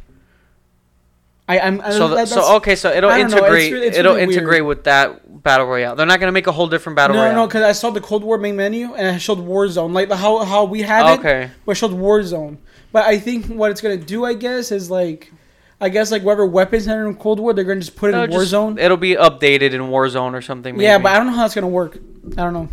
[1.49, 2.75] I, I'm So that- so okay.
[2.75, 3.73] So it'll I it's integrate.
[3.73, 5.95] it's it'll really integrate with that battle royale.
[5.95, 7.29] They're not gonna make a whole different battle royale.
[7.29, 7.43] no, royale.
[7.43, 10.45] no, because I saw the Cold War main menu and it showed Warzone, like how
[10.45, 11.49] how we have it, Okay.
[11.65, 12.57] but it showed Warzone.
[12.93, 15.31] But I think what it's gonna do, I guess, is like,
[15.81, 18.31] I guess like whatever weapons are in Cold War, they're gonna just put it in
[18.31, 18.79] just- Warzone.
[18.79, 20.75] it'll be updated in Warzone or something.
[20.75, 20.85] Maybe.
[20.85, 21.97] yeah, but I don't know how it's gonna work.
[22.37, 22.69] I don't know.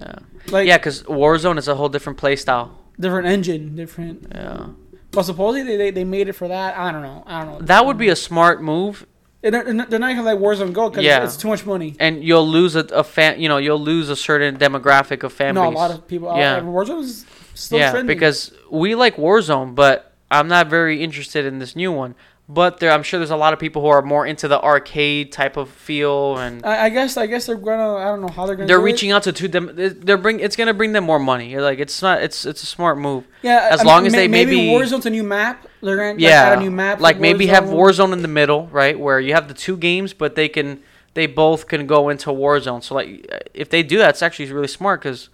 [0.00, 0.14] yeah,
[0.50, 2.76] Like yeah, because Warzone is a whole different play style.
[2.98, 4.26] different engine, different.
[4.34, 4.66] Yeah,
[5.12, 6.76] But supposedly they, they, made it for that.
[6.78, 7.24] I don't know.
[7.26, 7.66] I don't know.
[7.66, 9.06] that would be a smart move,
[9.42, 11.24] They're, they're not they're not gonna let Warzone go because Yeah.
[11.24, 11.96] it's too much money.
[11.98, 13.40] and you'll lose a, a fan.
[13.40, 15.76] You know, you'll lose a certain demographic of fan no, a base.
[15.76, 16.30] lot of people.
[16.30, 16.56] Uh, yeah.
[16.58, 18.06] Yeah, Warzone is still yeah, trending.
[18.06, 22.14] because we like Warzone, but I'm not very interested in this new one.
[22.52, 25.30] But there, I'm sure there's a lot of people who are more into the arcade
[25.30, 27.94] type of feel, and I, I guess I guess they're gonna.
[27.94, 28.66] I don't know how they're gonna.
[28.66, 28.86] they're do it.
[28.86, 29.70] reaching out to two them.
[29.74, 30.40] They're bring.
[30.40, 31.56] It's gonna bring them more money.
[31.58, 32.22] Like, it's not.
[32.24, 33.24] It's it's a smart move.
[33.42, 35.64] Yeah, as I long mean, as they maybe maybe- Warzone's a new map.
[35.80, 36.98] They're gonna like, yeah, add a new map.
[37.00, 38.08] like maybe have Warzone.
[38.08, 40.82] Warzone in the middle, right, where you have the two games, but they can
[41.14, 42.82] they both can go into Warzone.
[42.82, 45.28] So like, if they do that, it's actually really smart because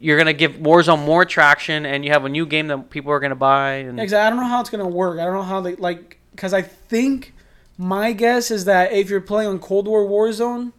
[0.00, 3.20] you're gonna give Warzone more traction, and you have a new game that people are
[3.20, 3.74] gonna buy.
[3.74, 4.26] And Exactly.
[4.26, 5.20] I don't know how it's gonna work.
[5.20, 7.34] I don't know how they like because I think
[7.78, 10.72] my guess is that if you're playing on Cold War Warzone,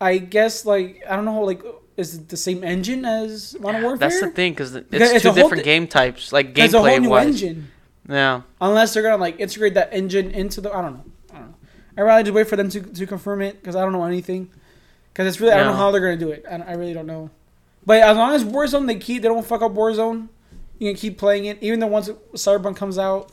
[0.00, 1.62] I guess like I don't know like
[1.96, 4.08] is it the same engine as Modern Warfare?
[4.08, 6.78] That's the thing, because it's, it's two different di- game types, like gameplay It's a
[6.82, 7.26] whole new wise.
[7.42, 7.68] engine.
[8.08, 11.04] Yeah, Unless they're gonna like integrate that engine into the I don't know.
[11.32, 11.54] I don't know.
[11.98, 14.50] I'd rather just wait for them to, to confirm it because I don't know anything.
[15.12, 16.44] Because it's really I don't know how they're gonna do it.
[16.48, 17.30] I, I really don't know.
[17.84, 20.28] But as long as Warzone they keep they don't fuck up Warzone,
[20.78, 21.58] you can keep playing it.
[21.62, 23.32] Even though once Cyberpunk comes out,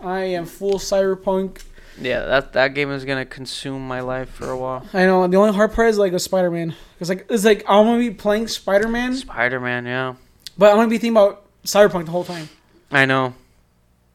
[0.00, 1.62] I am full Cyberpunk.
[2.00, 2.24] yeah.
[2.26, 4.86] That that game is gonna consume my life for a while.
[4.92, 6.74] I know the only hard part is like a Spider Man.
[7.00, 10.14] It's like it's like I'm gonna be playing Spider Man, Spider Man, yeah,
[10.58, 12.48] but I'm gonna be thinking about Cyberpunk the whole time.
[12.90, 13.34] I know.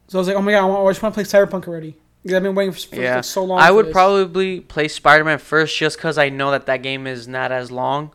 [0.07, 1.95] So I was like, oh my god, I, just want to play Cyberpunk already.
[2.21, 3.15] Because I've been waiting for, for Yeah.
[3.15, 3.59] like, so long.
[3.59, 3.93] I would this.
[3.93, 7.71] probably play Spider Man first, just because I know that that game is not as
[7.71, 8.11] long.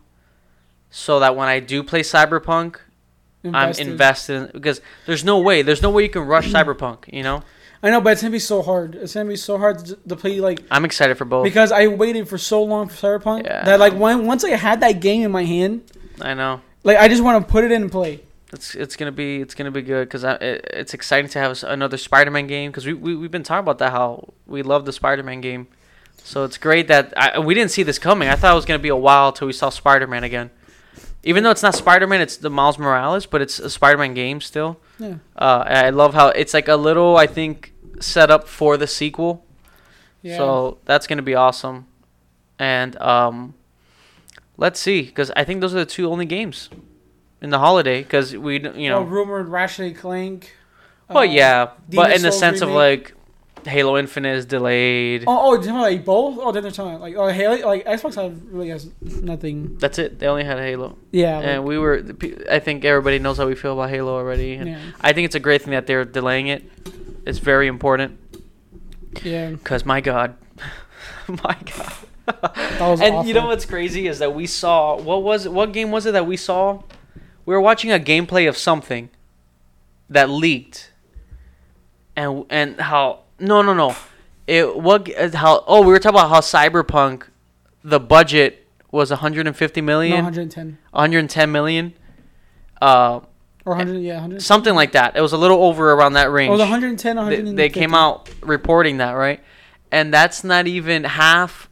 [0.91, 2.77] So that when I do play Cyberpunk,
[3.43, 3.83] Invested.
[3.87, 7.13] I'm invested in, because there's no way, there's no way you can rush Cyberpunk.
[7.13, 7.43] You know,
[7.87, 8.95] I know, but it's gonna be so hard.
[8.97, 11.45] It's gonna be so hard to, to play like I'm excited for both.
[11.45, 13.65] because I waited for so long for Cyberpunk Yeah.
[13.65, 15.83] that like when once I had that game in my hand,
[16.21, 16.61] I know.
[16.83, 18.21] like I just want to put it in and play.
[18.53, 20.41] It's it's gonna be it's gonna be good because it,
[20.73, 23.93] it's exciting to have another Spider-Man game because we, we we've been talking about that
[23.93, 25.67] how we love the Spider-Man game,
[26.23, 28.29] so it's great that I, we didn't see this coming.
[28.29, 30.51] I thought it was gonna be a while till we saw Spider-Man again,
[31.25, 34.79] even though it's not Spider-Man, it's the Miles Morales, but it's a Spider-Man game still.
[35.01, 35.17] Yeah.
[35.37, 39.45] Uh, I love how it's like a little I think set up for the sequel,
[40.23, 40.37] Yeah.
[40.37, 41.87] so that's gonna be awesome,
[42.59, 43.55] and um,
[44.57, 46.71] let's see because I think those are the two only games
[47.41, 48.99] in the holiday because we you know.
[48.99, 50.53] oh, rumored Ratchet and Clank.
[51.09, 53.15] Well, uh, yeah, but in the sense of like
[53.67, 55.25] Halo Infinite is delayed.
[55.27, 56.39] Oh, oh, you're like both?
[56.41, 59.77] Oh, then they're talking like oh, Halo, like Xbox have really has nothing.
[59.79, 60.19] That's it.
[60.19, 62.03] They only had Halo, Yeah, like, and we were.
[62.51, 64.55] I think everybody knows how we feel about Halo already.
[64.55, 66.65] And yeah, I think it's a great thing that they're delaying it.
[67.27, 68.19] It's very important
[69.25, 69.51] yeah.
[69.51, 70.37] because my God,
[71.29, 71.93] my God.
[72.27, 75.53] That was and you know what's crazy is that we saw what was it?
[75.53, 76.83] What game was it that we saw?
[77.45, 79.11] We were watching a gameplay of something
[80.09, 80.93] that leaked,
[82.15, 83.97] and and how no no no,
[84.47, 87.25] it what how oh we were talking about how Cyberpunk,
[87.85, 91.95] the budget was 150 No, 110 110 million,
[92.81, 93.21] uh
[93.67, 94.01] or 100.
[94.01, 94.41] Yeah, 100.
[94.43, 95.17] something like that.
[95.17, 96.51] It was a little over around that oh, range.
[96.51, 97.57] Oh, it was 110, they, 150.
[97.57, 99.41] they came out reporting that right,
[99.93, 101.69] and that's not even half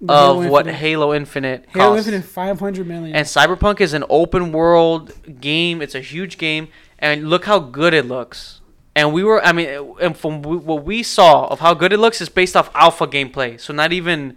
[0.00, 0.78] The Halo of what Infinite.
[0.80, 2.08] Halo Infinite Halo costs.
[2.08, 3.14] Infinite 500 million.
[3.14, 5.80] And Cyberpunk is an open world game.
[5.82, 8.62] It's a huge game, and look how good it looks.
[8.96, 12.20] And we were, I mean, and from what we saw of how good it looks
[12.20, 13.60] is based off alpha gameplay.
[13.60, 14.36] So not even,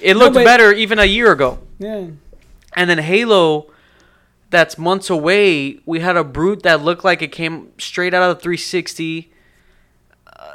[0.00, 1.58] it No, looked but- better even a year ago.
[1.78, 2.06] yeah.
[2.76, 3.70] And then Halo,
[4.54, 5.80] that's months away.
[5.84, 9.32] We had a brute that looked like it came straight out of 360.
[10.26, 10.54] Uh,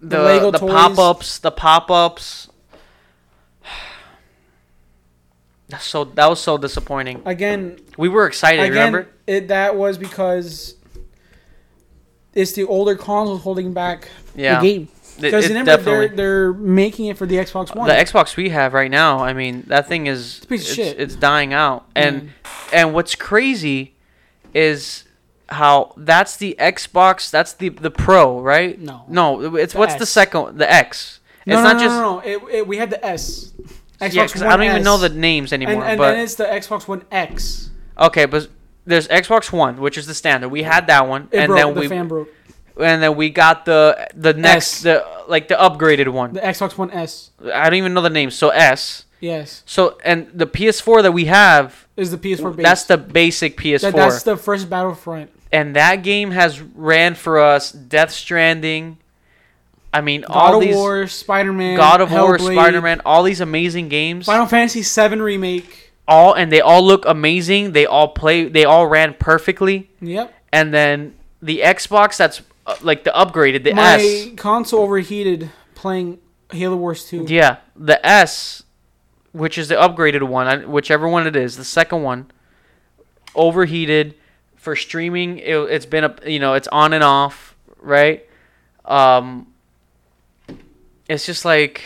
[0.00, 2.48] The the the pop ups, the pop ups.
[5.68, 7.22] That's so that was so disappointing.
[7.24, 9.08] Again, We were excited, again, remember?
[9.26, 10.76] it that was because
[12.34, 14.60] it's the older consoles holding back Yeah.
[14.60, 14.88] the game.
[15.20, 17.86] Because it remember, they're they're making it for the Xbox One.
[17.88, 20.74] The Xbox we have right now, I mean, that thing is a piece of it's,
[20.76, 21.00] shit.
[21.00, 21.88] it's dying out.
[21.94, 22.02] Mm.
[22.02, 22.30] And
[22.72, 23.94] and what's crazy
[24.52, 25.04] is
[25.48, 28.80] how that's the Xbox, that's the the Pro, right?
[28.80, 29.04] No.
[29.08, 31.20] No, it's The what's the second the X.
[31.46, 32.20] no, it's no, not no, just no, no.
[32.48, 33.52] It, it, we had the S.
[34.00, 34.84] Xbox yeah, 'cause I One don't even S.
[34.84, 35.74] know the names anymore.
[35.82, 37.70] And, and but then it's the Xbox One X.
[37.98, 38.48] okay, but
[38.86, 40.48] there's Xbox One, which is the standard.
[40.48, 41.58] We had that one, It and broke.
[41.58, 42.28] then the we fan broke.
[42.80, 44.82] And then we got the the next S.
[44.82, 46.32] the like the upgraded one.
[46.34, 47.30] The Xbox One S.
[47.52, 48.30] I don't even know the name.
[48.30, 49.04] So S.
[49.20, 52.62] Yes, So and the PS4 that we have, is the PS4 base.
[52.62, 55.30] that's the basic PS4, That- that's the first Battlefront.
[55.50, 58.98] and that game has ran for us Death Stranding.
[59.94, 63.22] I mean, God all of these War, Spider Man, God of War, Spider Man, all
[63.22, 65.92] these amazing games, Final Fantasy VII remake.
[66.06, 67.72] all and they all look amazing.
[67.72, 69.88] They all play, they all ran perfectly.
[70.02, 70.34] Yep.
[70.52, 74.28] And then the Xbox, that's uh, like the upgraded, the My S.
[74.36, 76.18] console overheated playing
[76.50, 77.26] Halo Wars 2.
[77.28, 78.62] Yeah, the S,
[79.32, 82.30] which is the upgraded one, whichever one it is, the second one,
[83.34, 84.14] overheated
[84.56, 85.38] for streaming.
[85.38, 88.26] It, it's been a you know it's on and off, right?
[88.84, 89.52] Um,
[91.08, 91.82] it's just like,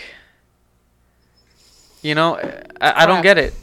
[2.03, 2.37] you know,
[2.81, 3.55] I, I don't get it.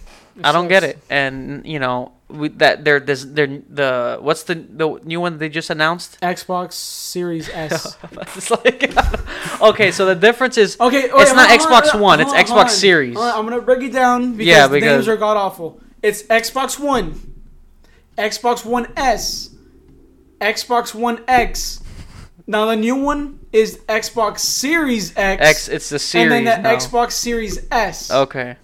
[0.44, 4.56] I don't get it, and you know, we, that they're this they're the what's the
[4.56, 6.20] the new one they just announced?
[6.22, 7.98] Xbox Series S.
[8.36, 8.94] it's like,
[9.62, 12.52] okay, so the difference is Okay, wait, It's not on, Xbox on, One, hold it's
[12.52, 12.70] on, Xbox on.
[12.70, 13.18] Series.
[13.18, 15.82] On, I'm gonna break it down because, Yeah, the names are god awful.
[16.04, 17.36] It's Xbox One,
[18.18, 19.50] Xbox One S,
[20.40, 21.82] Xbox One X.
[22.48, 25.68] Now the new one is Xbox Series X, X.
[25.68, 26.76] It's the series and then the now.
[26.76, 28.12] Xbox Series S.
[28.12, 28.58] Okay.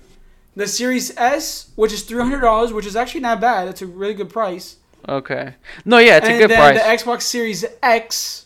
[0.56, 3.68] The Series S, which is three hundred dollars, which is actually not bad.
[3.68, 4.78] That's a really good price.
[5.08, 5.56] Okay.
[5.86, 7.04] No, yeah, it's and a good then price.
[7.06, 8.46] the Xbox Series X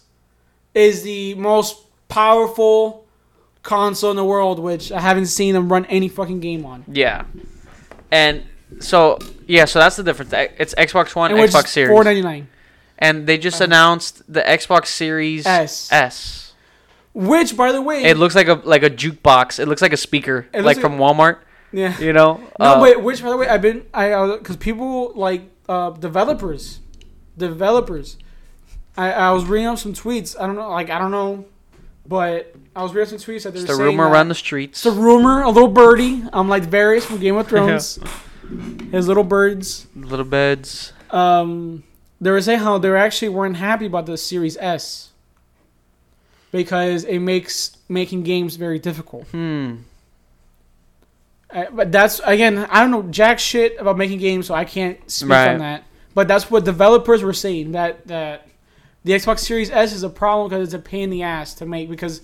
[0.73, 3.05] is the most powerful
[3.63, 6.83] console in the world, which I haven't seen them run any fucking game on.
[6.87, 7.25] yeah.
[8.11, 8.43] And
[8.79, 10.31] so yeah, so that's the difference.
[10.33, 12.47] It's Xbox One, And which Xbox Series, four ninety nine.
[12.99, 13.65] and they just uh-huh.
[13.65, 15.91] announced the Xbox Series S.
[15.91, 16.53] S.
[17.13, 19.59] Which, by the way, It looks like a like a jukebox.
[19.59, 21.39] It looks like a speaker, It like from Walmart.
[21.75, 21.99] Yeah.
[21.99, 22.35] You know.
[22.59, 26.79] No, Uh, but which, by the way, I've been I because people like uh, developers,
[27.37, 28.17] developers.
[28.97, 30.39] I, I was reading up some tweets.
[30.39, 31.45] I don't know, like I don't know,
[32.07, 34.85] but I was reading some tweets that they're It's the rumor around the streets.
[34.85, 36.23] It's a rumor, a little birdie.
[36.31, 37.99] I'm like Varys from Game of Thrones.
[38.91, 39.87] His little birds.
[39.95, 40.93] Little beds.
[41.09, 41.83] Um,
[42.21, 45.11] they were saying how they actually weren't happy about the Series S
[46.51, 49.27] because it makes making games very difficult.
[49.27, 49.75] Hmm.
[51.55, 54.99] Uh, but that's again, I don't know jack shit about making games, so I can't
[55.09, 55.49] speak Right.
[55.49, 55.85] on that.
[56.13, 58.47] But that's what developers were saying that that
[59.05, 61.65] the Xbox Series S is a problem because it's a pain in the ass to
[61.65, 62.21] make because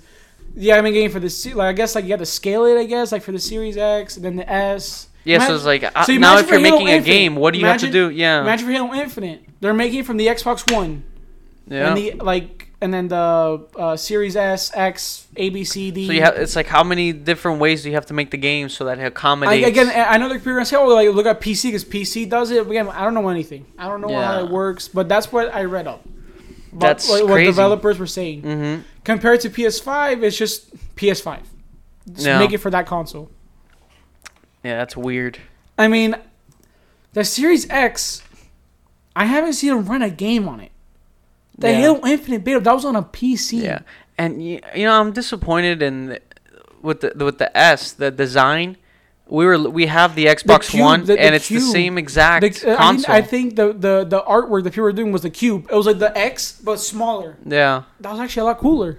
[0.56, 2.78] yeah, I mean, game for the like I guess like you have to scale it.
[2.78, 5.08] I guess like for the Series X and then the S.
[5.24, 7.60] Yeah, so it's like uh, so now if you're Halo making a game, what do
[7.60, 8.10] you have to do?
[8.10, 8.42] Yeah.
[8.42, 11.04] Imagine for Halo Infinite, they're making it from the Xbox One
[11.68, 11.90] yeah.
[11.90, 16.08] and the like, and then the uh, Series S, X, A, B, C, D.
[16.08, 18.38] so you have it's like how many different ways do you have to make the
[18.38, 19.68] game so that it I, accommodates?
[19.68, 22.28] again, I I know people are gonna say, "Oh, like look at PC because PC
[22.30, 23.66] does it." Again, I don't know anything.
[23.78, 26.02] I don't know how it works, but that's what I read up.
[26.74, 28.44] But That's like, what developers were saying.
[28.44, 28.82] Mm-hmm.
[29.04, 31.42] Compared to PS5, it's just PS5.
[32.14, 32.40] Just Yeah.
[32.40, 33.30] make it for that console.
[34.64, 35.38] Yeah, that's weird.
[35.78, 36.16] I mean,
[37.14, 38.22] the Series X,
[39.16, 40.71] I haven't seen them run a game on it.
[41.58, 41.78] The Yeah.
[41.78, 43.62] Halo Infinite beta that was on a PC.
[43.64, 43.80] Yeah,
[44.18, 46.18] and you know I'm disappointed in
[46.82, 48.78] with the with the S the design.
[49.28, 52.42] We were we have the Xbox cube, One, the- the and it's the same exact
[52.42, 53.16] The- uh, I, mean, console.
[53.16, 55.68] I think the, the, the artwork that people were doing was the cube.
[55.72, 57.38] It was like the X, but smaller.
[57.46, 58.98] yeah, That was actually a lot cooler.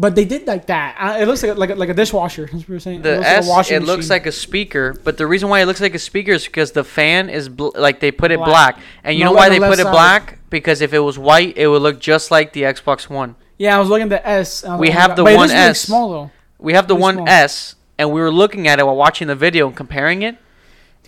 [0.00, 0.96] But they did like that.
[0.98, 2.48] Uh, It looks like a, like a, like a dishwasher.
[2.54, 4.86] As we were saying, the looks like a S washing it looks like a speaker,
[5.04, 7.76] but the reason why it looks like a speaker is because the fan is bl-
[7.86, 8.76] like they put it Black.
[8.76, 10.38] black, and you No, know why they put it black?
[10.48, 13.36] Because if it was white, it would look just like the Xbox One.
[13.58, 14.62] Yeah, I was looking at the S.
[14.62, 15.80] and I was We have the it One S.
[15.80, 16.30] small though.
[16.58, 17.28] We have the Really One small.
[17.28, 20.36] S, and we were looking at it while watching the video and comparing it.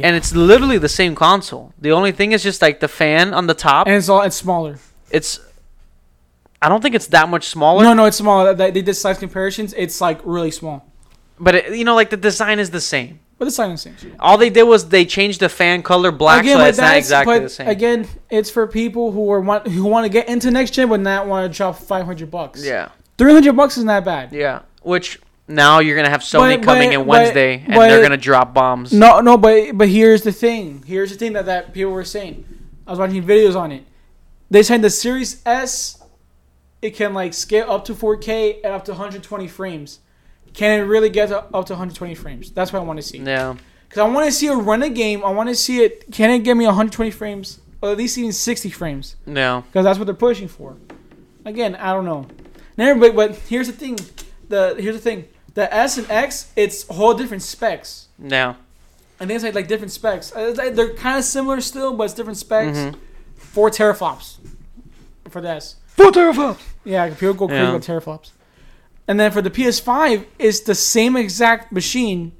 [0.00, 1.72] And it's literally the same console.
[1.81, 3.87] The only thing is just like the fan on the top.
[3.87, 4.76] And it's all it's smaller.
[5.11, 5.40] it's
[6.62, 8.55] I don't think it's that much smaller, No, no, it's smaller.
[8.55, 9.75] They they did size comparisons.
[9.77, 10.87] It's like really small.
[11.38, 13.18] but it, you know, like the design is the same.
[13.38, 14.16] But it's is the same.
[14.20, 17.48] All they did was they changed the fan color black, so it's not exactly the
[17.48, 17.66] same.
[17.66, 21.01] Again, it's for people who are want who want to get into next gen, but
[21.01, 22.64] not want to drop five hundred bucks.
[22.64, 24.33] yeah, three hundred bucks is not that bad.
[24.38, 24.61] yeah.
[24.83, 28.03] Which now you're gonna have Sony But- coming but- in but- Wednesday, and but- they're
[28.03, 28.92] gonna drop bombs.
[28.92, 30.85] No, no, but but here's the thing.
[30.87, 32.44] Here's the thing that that people were saying.
[32.87, 33.83] I was watching videos on it.
[34.53, 36.01] They said the Series S,
[36.83, 40.01] it can like scale up to 4K and up to 120 frames.
[40.53, 42.51] Can it really get to, up to 120 frames?
[42.51, 43.18] That's what I want to see.
[43.18, 43.55] Yeah,
[43.88, 45.25] Because I want to see it run a game.
[45.25, 46.11] I want to see it.
[46.12, 47.61] Can it give me 120 frames?
[47.81, 49.16] Or at least even 60 frames?
[49.27, 50.77] yeah, Because that's what they're pushing for.
[51.45, 52.27] Again, I don't know.
[52.77, 53.99] Never, but, but here's the thing.
[54.49, 55.25] The here's the thing.
[55.55, 58.09] The S and X, it's whole different specs.
[59.21, 60.35] I think it's like, like different specs.
[60.35, 62.77] Uh, like They're kind of similar still, but it's different specs.
[62.79, 62.95] Mhm.
[63.37, 64.38] Four teraflops
[65.29, 65.77] for the S.
[66.03, 66.59] Four teraflops.
[66.85, 67.69] Yeah, people go crazy Yeah.
[67.71, 68.31] about teraflops.
[69.09, 72.33] And then for the PS5, it's the same exact machine,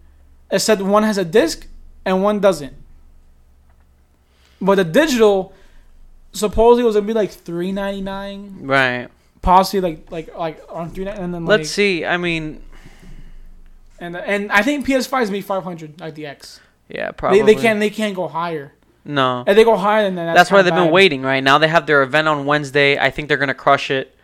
[0.51, 1.67] except one has a disc
[2.05, 2.75] and one doesn't.
[4.61, 5.53] But the digital
[6.33, 9.09] supposedly was gonna be like three ninety nine, Right.
[9.43, 12.05] possibly like like like on three ninety, and then like Let's see.
[12.05, 12.63] I mean,
[13.99, 16.61] and and I think PS5 is gonna be five hundred like the X.
[16.89, 17.41] yeah, probably.
[17.43, 18.73] They, they can't they can't go higher.
[19.05, 19.45] No.
[19.47, 21.23] If they go higher than that, that's, That's, why they've been waiting.
[21.23, 22.99] Right now, they have their event on Wednesday.
[22.99, 24.15] I think they're gonna crush it,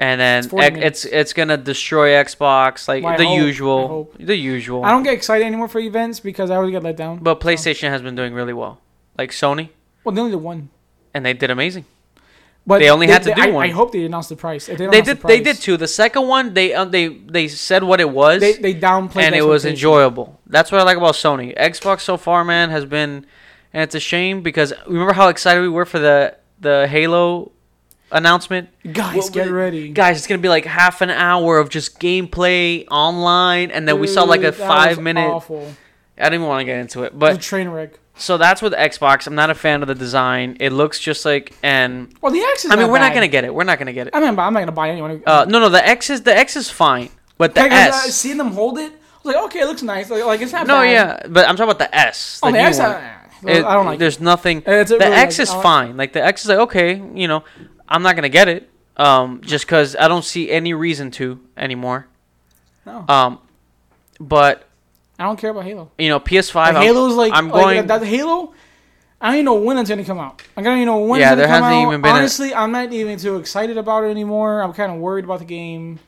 [0.00, 4.36] and then It's 40 it's it's gonna destroy Xbox, like Well, the hope- usual, the
[4.36, 4.84] usual.
[4.84, 7.18] I don't get excited anymore for events because I always get let down.
[7.18, 8.80] But PlayStation has been doing really well,
[9.18, 9.68] like Sony,
[10.04, 10.70] well, they only did one.
[11.12, 11.84] and they did amazing.
[12.68, 13.64] But They only had to do I, one.
[13.64, 14.66] I hope they announced the price.
[14.66, 15.76] They, They did the they did too.
[15.76, 19.34] The second one, they uh, they they said what it was, They they downplayed and
[19.36, 20.40] it was enjoyable.
[20.48, 21.56] That's what I like about Sony.
[21.56, 23.24] Xbox so far, man, has been,
[23.76, 27.52] and it's a shame because remember how excited we were for the the Halo
[28.10, 28.68] announcement.
[28.92, 29.88] Guys, Well, get ready.
[29.90, 34.06] Guys, it's gonna be like half an hour of just gameplay online, and then we
[34.06, 35.28] saw like a that five was minute.
[35.28, 35.72] Awful.
[36.18, 37.98] I didn't even want to get into it, It was but train wreck.
[38.16, 39.26] so that's with Xbox.
[39.26, 40.56] I'm not a fan of the design.
[40.60, 42.70] It looks just like, and Well, the X is.
[42.70, 43.54] I mean, not we're not gonna get it.
[43.54, 44.14] We're not gonna get it.
[44.14, 45.22] I mean, I'm not gonna buy anyone.
[45.26, 47.88] Uh, no, no, the X is the X is fine, but the Like, I- I
[47.88, 48.14] S.
[48.16, 50.08] seeing them hold it, I was like, okay, it looks nice.
[50.08, 50.66] Like, like it's not.
[50.66, 50.90] No, bad.
[50.90, 52.40] yeah, but I'm talking about the S.
[52.42, 52.92] Oh, the the new X, one.
[52.92, 53.12] I,
[53.44, 53.96] It- I don't like.
[53.96, 53.98] it.
[53.98, 54.62] There's nothing.
[54.66, 55.96] It's the really, X like, is like- fine.
[55.96, 57.44] Like the X is like okay, you know,
[57.88, 62.06] I'm not gonna get it, um, just because I don't see any reason to anymore.
[62.86, 63.38] No, Um,
[64.20, 64.64] but
[65.18, 65.90] I don't care about Halo.
[65.98, 66.54] you know, PS5.
[66.54, 67.86] Like, I'm- Halo's like, I'm going.
[67.86, 68.52] that Halo.
[69.20, 70.42] I don't even know when it's gonna come out.
[70.56, 71.88] I don't even know when Yeah, it's there come hasn't out.
[71.88, 74.60] even been Honestly, i I'm not even too excited about it anymore.
[74.62, 76.00] I'm kind of worried about the game.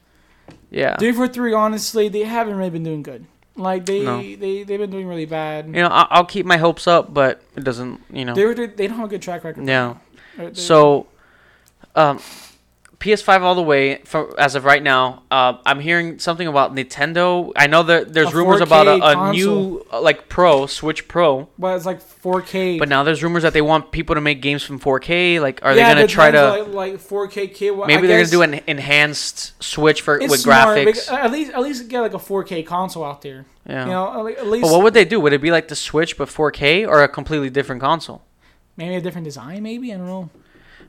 [0.70, 0.94] yeah.
[0.98, 3.24] Three for three, honestly, they haven't really been doing good.
[3.58, 4.18] Like they No.
[4.22, 5.66] they they've been doing really bad.
[5.66, 8.00] You know, I'll, I'll keep my hopes up, but it doesn't.
[8.12, 8.34] You know.
[8.34, 9.66] They were they don't have a good track record.
[9.66, 9.96] Yeah.
[10.52, 11.08] So,
[11.96, 12.20] um,
[13.00, 15.22] PS5 all the way for as of right now.
[15.30, 17.52] Uh, I'm hearing something about Nintendo.
[17.54, 21.06] I know that there's A rumors about a, 4K a new uh, like Pro Switch
[21.06, 22.78] Pro, but it's like 4K.
[22.78, 25.40] but now there's rumors that they want people to make games from 4K.
[25.40, 26.64] Like, are yeah, they gonna try to?
[26.64, 27.86] like, like 4K cable.
[27.86, 31.12] maybe I they're gonna do an enhanced Switch for with smart, graphics.
[31.12, 33.46] At least at least get like a 4K console out there.
[33.64, 33.84] yeah.
[33.84, 35.20] You know, at at least but what would they do?
[35.20, 38.22] Would it be like the Switch but 4K or a completely different console?
[38.78, 39.62] maybe a different design.
[39.62, 40.30] Maybe I don't know.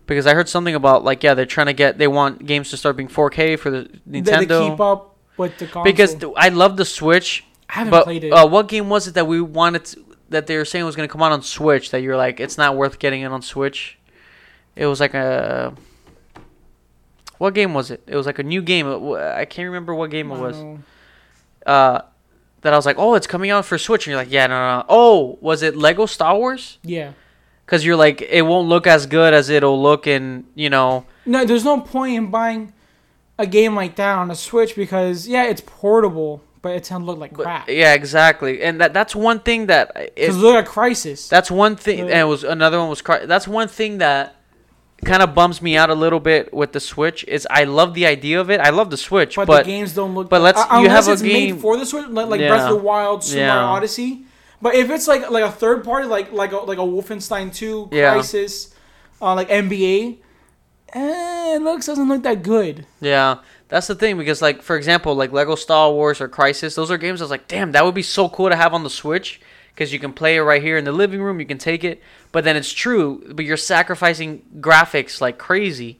[0.09, 2.77] Because I heard something about like yeah, they're trying to get they want games to
[2.77, 4.47] start being 4K for the Nintendo.
[4.47, 5.83] they keep up with the console.
[5.83, 8.31] because th- I love the Switch, I haven't but played it.
[8.31, 11.07] uh, what game was it that we wanted to, that they were saying was going
[11.07, 13.97] to come out on Switch that you're like it's not worth getting it on Switch?
[14.75, 15.73] It was like a
[17.37, 18.03] what game was it?
[18.05, 18.87] It was like a new game.
[19.15, 20.57] I can't remember what game it was.
[21.65, 22.01] Uh,
[22.61, 24.55] that I was like, oh, it's coming out for Switch, and you're like, yeah, no,
[24.59, 24.79] no.
[24.79, 24.85] no.
[24.89, 26.77] Oh, was it Lego Star Wars?
[26.83, 27.13] Yeah.
[27.69, 31.45] Because you're like it won't look as good as it'll look in you know No,
[31.45, 32.73] there's no point in buying
[33.37, 37.19] a game like that on a Switch because yeah, it's portable, but it's gonna look
[37.19, 37.69] like but- crap.
[37.69, 41.29] yeah exactly and that that's one thing that it, Because look at Crysis.
[41.29, 43.03] That's one thing, Uh, and it was another one was.
[43.03, 44.35] That's one thing that
[45.05, 47.23] kind of bums me out a little bit with the Switch.
[47.25, 48.59] Is I love the idea of it.
[48.59, 50.27] I love the Switch, but, but, the games don't look.
[50.27, 52.49] but let's- uh, you have a game- made for the Switch, like, like Yeah.
[52.49, 53.53] Breath of the Wild, Super Yeah.
[53.53, 54.23] Mario Odyssey.
[54.61, 57.89] But if it's like like a third party, like like a, like a Wolfenstein Two,
[57.91, 58.15] Yeah.
[58.15, 58.73] Crysis,
[59.21, 60.17] uh, like NBA,
[60.93, 62.85] eh, it looks doesn't look that good.
[62.99, 63.37] yeah,
[63.69, 66.97] that's the thing because like for example, like Lego Star Wars or Crysis, those are
[66.97, 69.39] games I was like, damn, that would be so cool to have on the Switch
[69.73, 71.39] because you can play it right here in the living room.
[71.39, 72.01] You can take it,
[72.31, 75.99] but then it's true, but you're sacrificing graphics like crazy.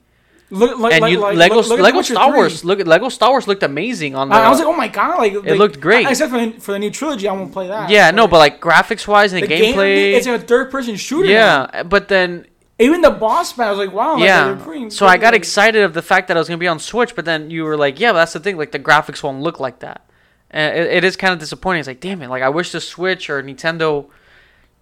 [0.51, 2.35] Look like and like, you like, Lego look, look at Lego Star 3.
[2.37, 4.35] Wars look at Lego Star Wars looked amazing on the.
[4.35, 6.07] I, I was like, oh my god, like It looked great.
[6.07, 7.91] Except for the, for the new trilogy, I won't play that.
[7.91, 10.13] yeah, no, but like graphics wise and the the game, gameplay.
[10.13, 11.27] it's a third person shooter.
[11.27, 11.69] now.
[11.71, 12.47] yeah, but then
[12.79, 14.45] even the boss battle, I was like, wow, yeah.
[14.45, 16.67] they're pretty- so I got like- excited of the fact that I was gonna be
[16.67, 18.57] on Switch, but then you were like, yeah, but that's the thing.
[18.57, 20.09] Like the graphics won't look like that,
[20.49, 21.81] and it, it is kind of disappointing.
[21.81, 22.29] It's like, damn it!
[22.29, 24.07] Like I wish the Switch or Nintendo.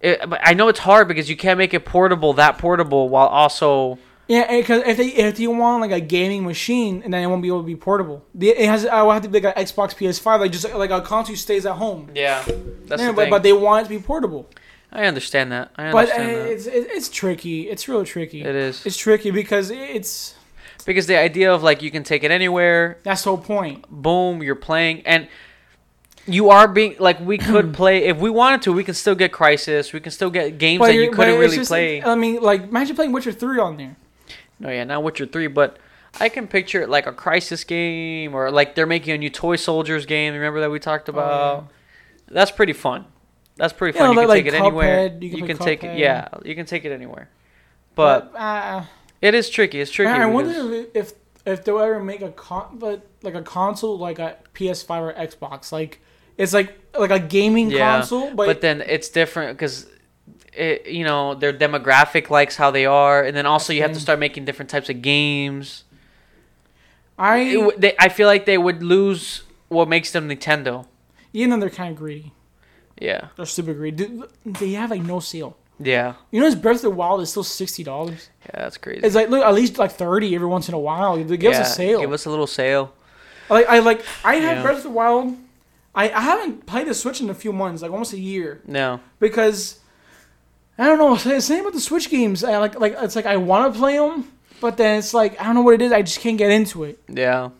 [0.00, 3.98] It, I know it's hard because you can't make it portable that portable while also
[4.28, 7.40] Yeah, because if they if you want like a gaming machine, and then it won't
[7.40, 8.22] be able to be portable.
[8.38, 11.00] It has I will have to be like an Xbox PS5, like just like a
[11.00, 12.10] console stays at home.
[12.14, 12.44] yeah.
[12.86, 13.30] That's Yeah, the but, thing.
[13.30, 14.48] but they want it to be portable.
[14.92, 15.70] I understand that.
[15.76, 16.50] I But uh, understand that.
[16.52, 17.70] it's it's tricky.
[17.70, 18.42] It's real tricky.
[18.42, 20.34] It is It's tricky because it's
[20.84, 23.84] because the idea of like you can take it anywhere, that's the whole point.
[23.90, 25.26] boom, you're playing, and
[26.26, 28.72] you are being like we could play if we wanted to.
[28.74, 29.92] We can still get Crysis.
[29.94, 32.02] We can still get games that you couldn't really just- play.
[32.02, 33.96] I mean, like imagine playing Witcher three on there.
[34.60, 35.78] No, yeah, not Witcher three, but
[36.20, 39.56] I can picture it like a Crysis game or like they're making a new Toy
[39.56, 40.34] Soldiers game.
[40.34, 41.68] Remember that we talked about?
[42.28, 43.04] That's pretty fun.
[43.56, 44.14] That's pretty Oh, Yeah, fun.
[44.14, 45.06] you can like- take like it anywhere.
[45.20, 45.98] You You can can, play take it.
[45.98, 47.28] Yeah, you can take it anywhere.
[47.94, 48.84] But uh,
[49.20, 49.80] it is tricky.
[49.80, 50.10] It's tricky.
[50.10, 51.12] I wonder if if,
[51.44, 55.72] if they'll ever make a con, but like a console like a PS5 or Xbox,
[55.72, 56.00] like
[56.36, 59.86] it's like like a gaming Yeah, console, but, but then it's different because
[60.52, 63.98] it, you know their demographic likes how they are, and then also you have to
[63.98, 64.02] mm.
[64.02, 65.84] start making different types of games.
[67.18, 70.86] I It they, I feel like they would lose what makes them Nintendo.
[71.32, 72.32] even though they're kind of greedy,
[73.00, 73.96] Yeah, they're super greedy.
[74.06, 75.56] Dude, They have like no sale.
[75.80, 78.30] yeah, You know, this Breath of the Wild is still sixty dollars.
[78.46, 78.62] yeah.
[78.62, 79.00] That's crazy.
[79.04, 81.16] It's like look at least like thirty every once in a while.
[81.16, 82.00] They give yeah, us a sale.
[82.00, 82.94] Give us a little sale.
[83.50, 84.62] like I like I have Yeah.
[84.62, 85.36] Breath of the Wild.
[85.94, 89.00] I, I haven't played the Switch in a few months, like almost a year, No,
[89.18, 89.80] because
[90.78, 91.14] I don't know.
[91.14, 92.44] It's same with the Switch games.
[92.44, 95.44] I like like it's like I want to play them, but then it's like I
[95.44, 95.92] don't know what it is.
[95.92, 97.50] I just can't get into it yeah,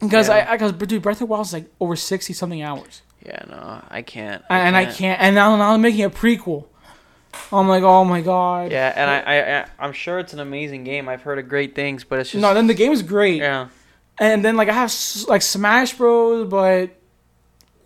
[0.00, 0.46] because Yeah.
[0.50, 3.44] I because dude, Breath of the Wild is like over sixty something hours, yeah.
[3.48, 4.42] No, I can't.
[4.50, 5.20] and I can't.
[5.20, 6.64] And now now I'm making a prequel.
[7.52, 8.72] I'm like, oh my god.
[8.72, 11.08] Yeah, and I, I, I, I'm sure it's an amazing game.
[11.08, 13.36] I've heard of great things, but it's just No, then the game is great.
[13.40, 13.68] yeah,
[14.18, 14.92] And then like I have
[15.28, 16.90] like Smash Bros, but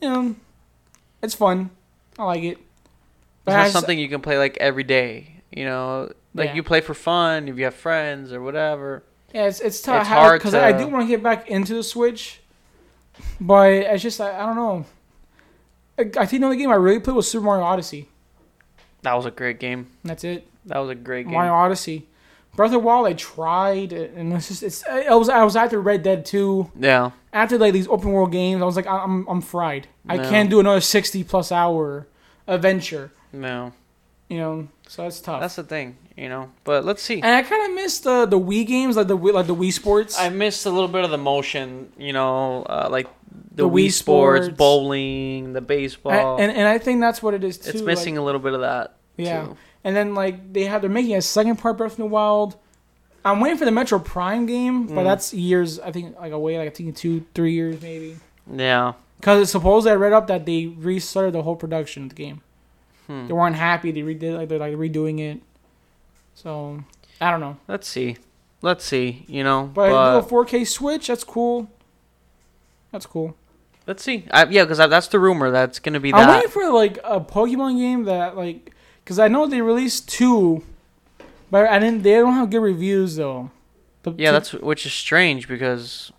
[0.01, 0.35] you know,
[1.23, 1.71] it's fun.
[2.19, 2.59] I like it.
[3.43, 5.43] It's But not something you can play like every day.
[5.51, 6.55] You know, like Yeah.
[6.55, 9.03] you play for fun if you have friends or whatever.
[9.35, 10.03] Yeah, it's it's tough.
[10.03, 12.41] It's hard because I do want to get back into the Switch,
[13.41, 14.85] but it's just I, I don't know.
[15.99, 18.09] I, I think the only game I really played was Super Mario Odyssey.
[19.03, 19.89] That was a great game.
[20.05, 20.47] That's it.
[20.67, 21.35] That was a great game.
[21.35, 22.09] Mario Odyssey.
[22.55, 24.85] Breath of the Wild, I tried, and it's just it's.
[24.87, 26.73] I was I was after Red Dead 2.
[26.79, 29.89] Yeah, After like these open world games, I was like I'm I'm fried.
[30.07, 32.07] I can't do another 60 plus hour
[32.47, 33.11] adventure.
[33.33, 33.73] No,
[34.29, 35.41] You know, so that's tough.
[35.41, 35.97] that's the thing.
[36.17, 37.15] You know, but let's see.
[37.23, 39.73] and I kind of miss the the Wii games, like the Wii- like the Wii
[39.73, 40.19] Sports.
[40.19, 41.91] I missed a little bit of the motion.
[41.99, 43.07] You know, uh, like
[43.55, 44.59] the, The Wii, Wii Sports, Sports.
[44.59, 46.37] bowling, the baseball.
[46.39, 47.71] and, and I think that's what it is too.
[47.71, 48.97] it's like- missing a little bit of that.
[49.17, 49.45] Yeah.
[49.47, 49.57] too.
[49.85, 52.57] And then like they have they're making a second part Breath of the Wild.
[53.25, 55.05] I'm waiting for the Metroid Prime game, but Mm.
[55.05, 58.17] that's years I think like away, like I think two, three years maybe.
[58.53, 58.93] Yeah.
[59.19, 62.43] Because it's supposedly I read up that they restarted the whole production of the game.
[63.07, 63.27] Hmm.
[63.27, 63.91] They weren't happy.
[63.91, 65.41] They redid like they're like redoing it.
[66.35, 66.83] So
[67.21, 68.17] I don't know, Let's see.
[68.63, 69.25] Let's see.
[69.29, 71.09] You know, but, but, a 4K Switch.
[71.09, 71.69] That's cool.
[72.93, 73.37] That's cool.
[73.87, 74.27] let's see.
[74.31, 75.51] I, yeah, because that's the rumor.
[75.51, 76.37] That's gonna be I'm that.
[76.37, 78.73] waiting for like a Pokemon game that like
[79.05, 80.63] because I know they released two,
[81.51, 82.03] but I didn't.
[82.03, 83.51] They don't have good reviews though.
[84.05, 86.13] The Yeah, two- that's which is strange because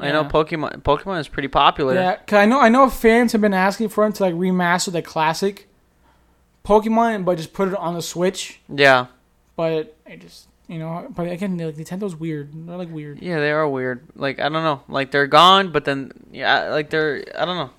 [0.00, 0.82] I know Pokemon.
[0.82, 1.94] Pokemon is pretty popular.
[1.94, 4.92] Yeah, cause I know I know fans have been asking for them to like remaster
[4.92, 5.68] the classic
[6.66, 8.60] Pokemon, but just put it on the Switch.
[8.68, 9.06] Yeah.
[9.56, 12.50] But I just you know, but again, like Nintendo's weird.
[12.52, 13.22] They're like weird.
[13.22, 14.06] Yeah, they are weird.
[14.16, 14.82] Like I don't know.
[14.88, 17.70] Like they're gone, but then yeah, like they're I don't know.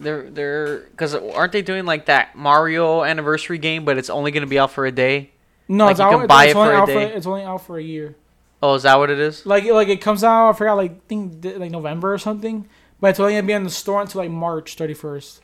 [0.00, 4.46] they're they're because aren't they doing like that Mario anniversary game, but it's only gonna
[4.46, 5.30] be out for a day?
[5.68, 6.18] No, Like, it's you out.
[6.18, 7.12] can buy it only for a out day?
[7.12, 8.14] it's only out for a year.
[8.62, 9.44] Oh, is that what it is?
[9.44, 10.48] Like like it comes out.
[10.48, 10.74] I forgot.
[10.76, 12.66] Like I think like November or something.
[13.00, 15.42] But it's only gonna be in the store until like March thirty first,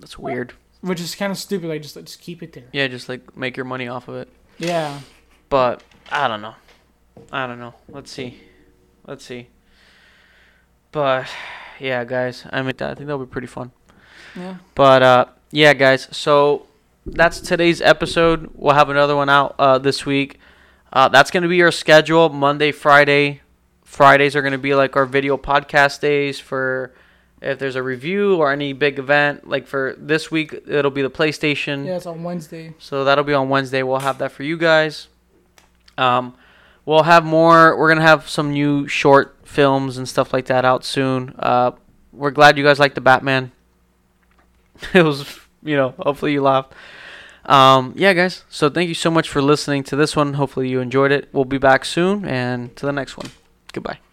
[0.00, 0.54] That's weird.
[0.80, 1.68] Which is kind of stupid.
[1.68, 2.64] Like just like, just keep it there.
[2.72, 4.28] Yeah, just like make your money off of it.
[4.58, 5.00] Yeah.
[5.48, 6.54] But I don't know.
[7.32, 7.74] I don't know.
[7.88, 8.40] Let's see.
[9.06, 9.48] Let's see.
[10.92, 11.28] But
[11.78, 12.44] yeah, guys.
[12.50, 13.72] I mean, I think that'll be pretty fun.
[14.36, 14.56] Yeah.
[14.74, 16.08] But uh, yeah, guys.
[16.12, 16.66] So
[17.06, 18.50] that's today's episode.
[18.54, 20.38] We'll have another one out uh, this week.
[20.92, 22.28] Uh, that's gonna be our schedule.
[22.28, 23.40] Monday, Friday.
[23.84, 26.94] Fridays are gonna be like our video podcast days for
[27.40, 29.48] if there's a review or any big event.
[29.48, 31.86] Like for this week, it'll be the PlayStation.
[31.86, 32.74] Yeah, it's on Wednesday.
[32.78, 33.82] So that'll be on Wednesday.
[33.82, 35.08] We'll have that for you guys.
[35.96, 36.34] Um,
[36.84, 37.76] we'll have more.
[37.78, 41.34] We're gonna have some new short films and stuff like that out soon.
[41.38, 41.72] Uh,
[42.12, 43.52] we're glad you guys liked the Batman.
[44.94, 46.72] it was, you know, hopefully you laughed.
[47.44, 48.44] Um, yeah, guys.
[48.48, 50.34] So thank you so much for listening to this one.
[50.34, 51.28] Hopefully you enjoyed it.
[51.32, 53.30] We'll be back soon, and to the next one.
[53.72, 54.09] Goodbye.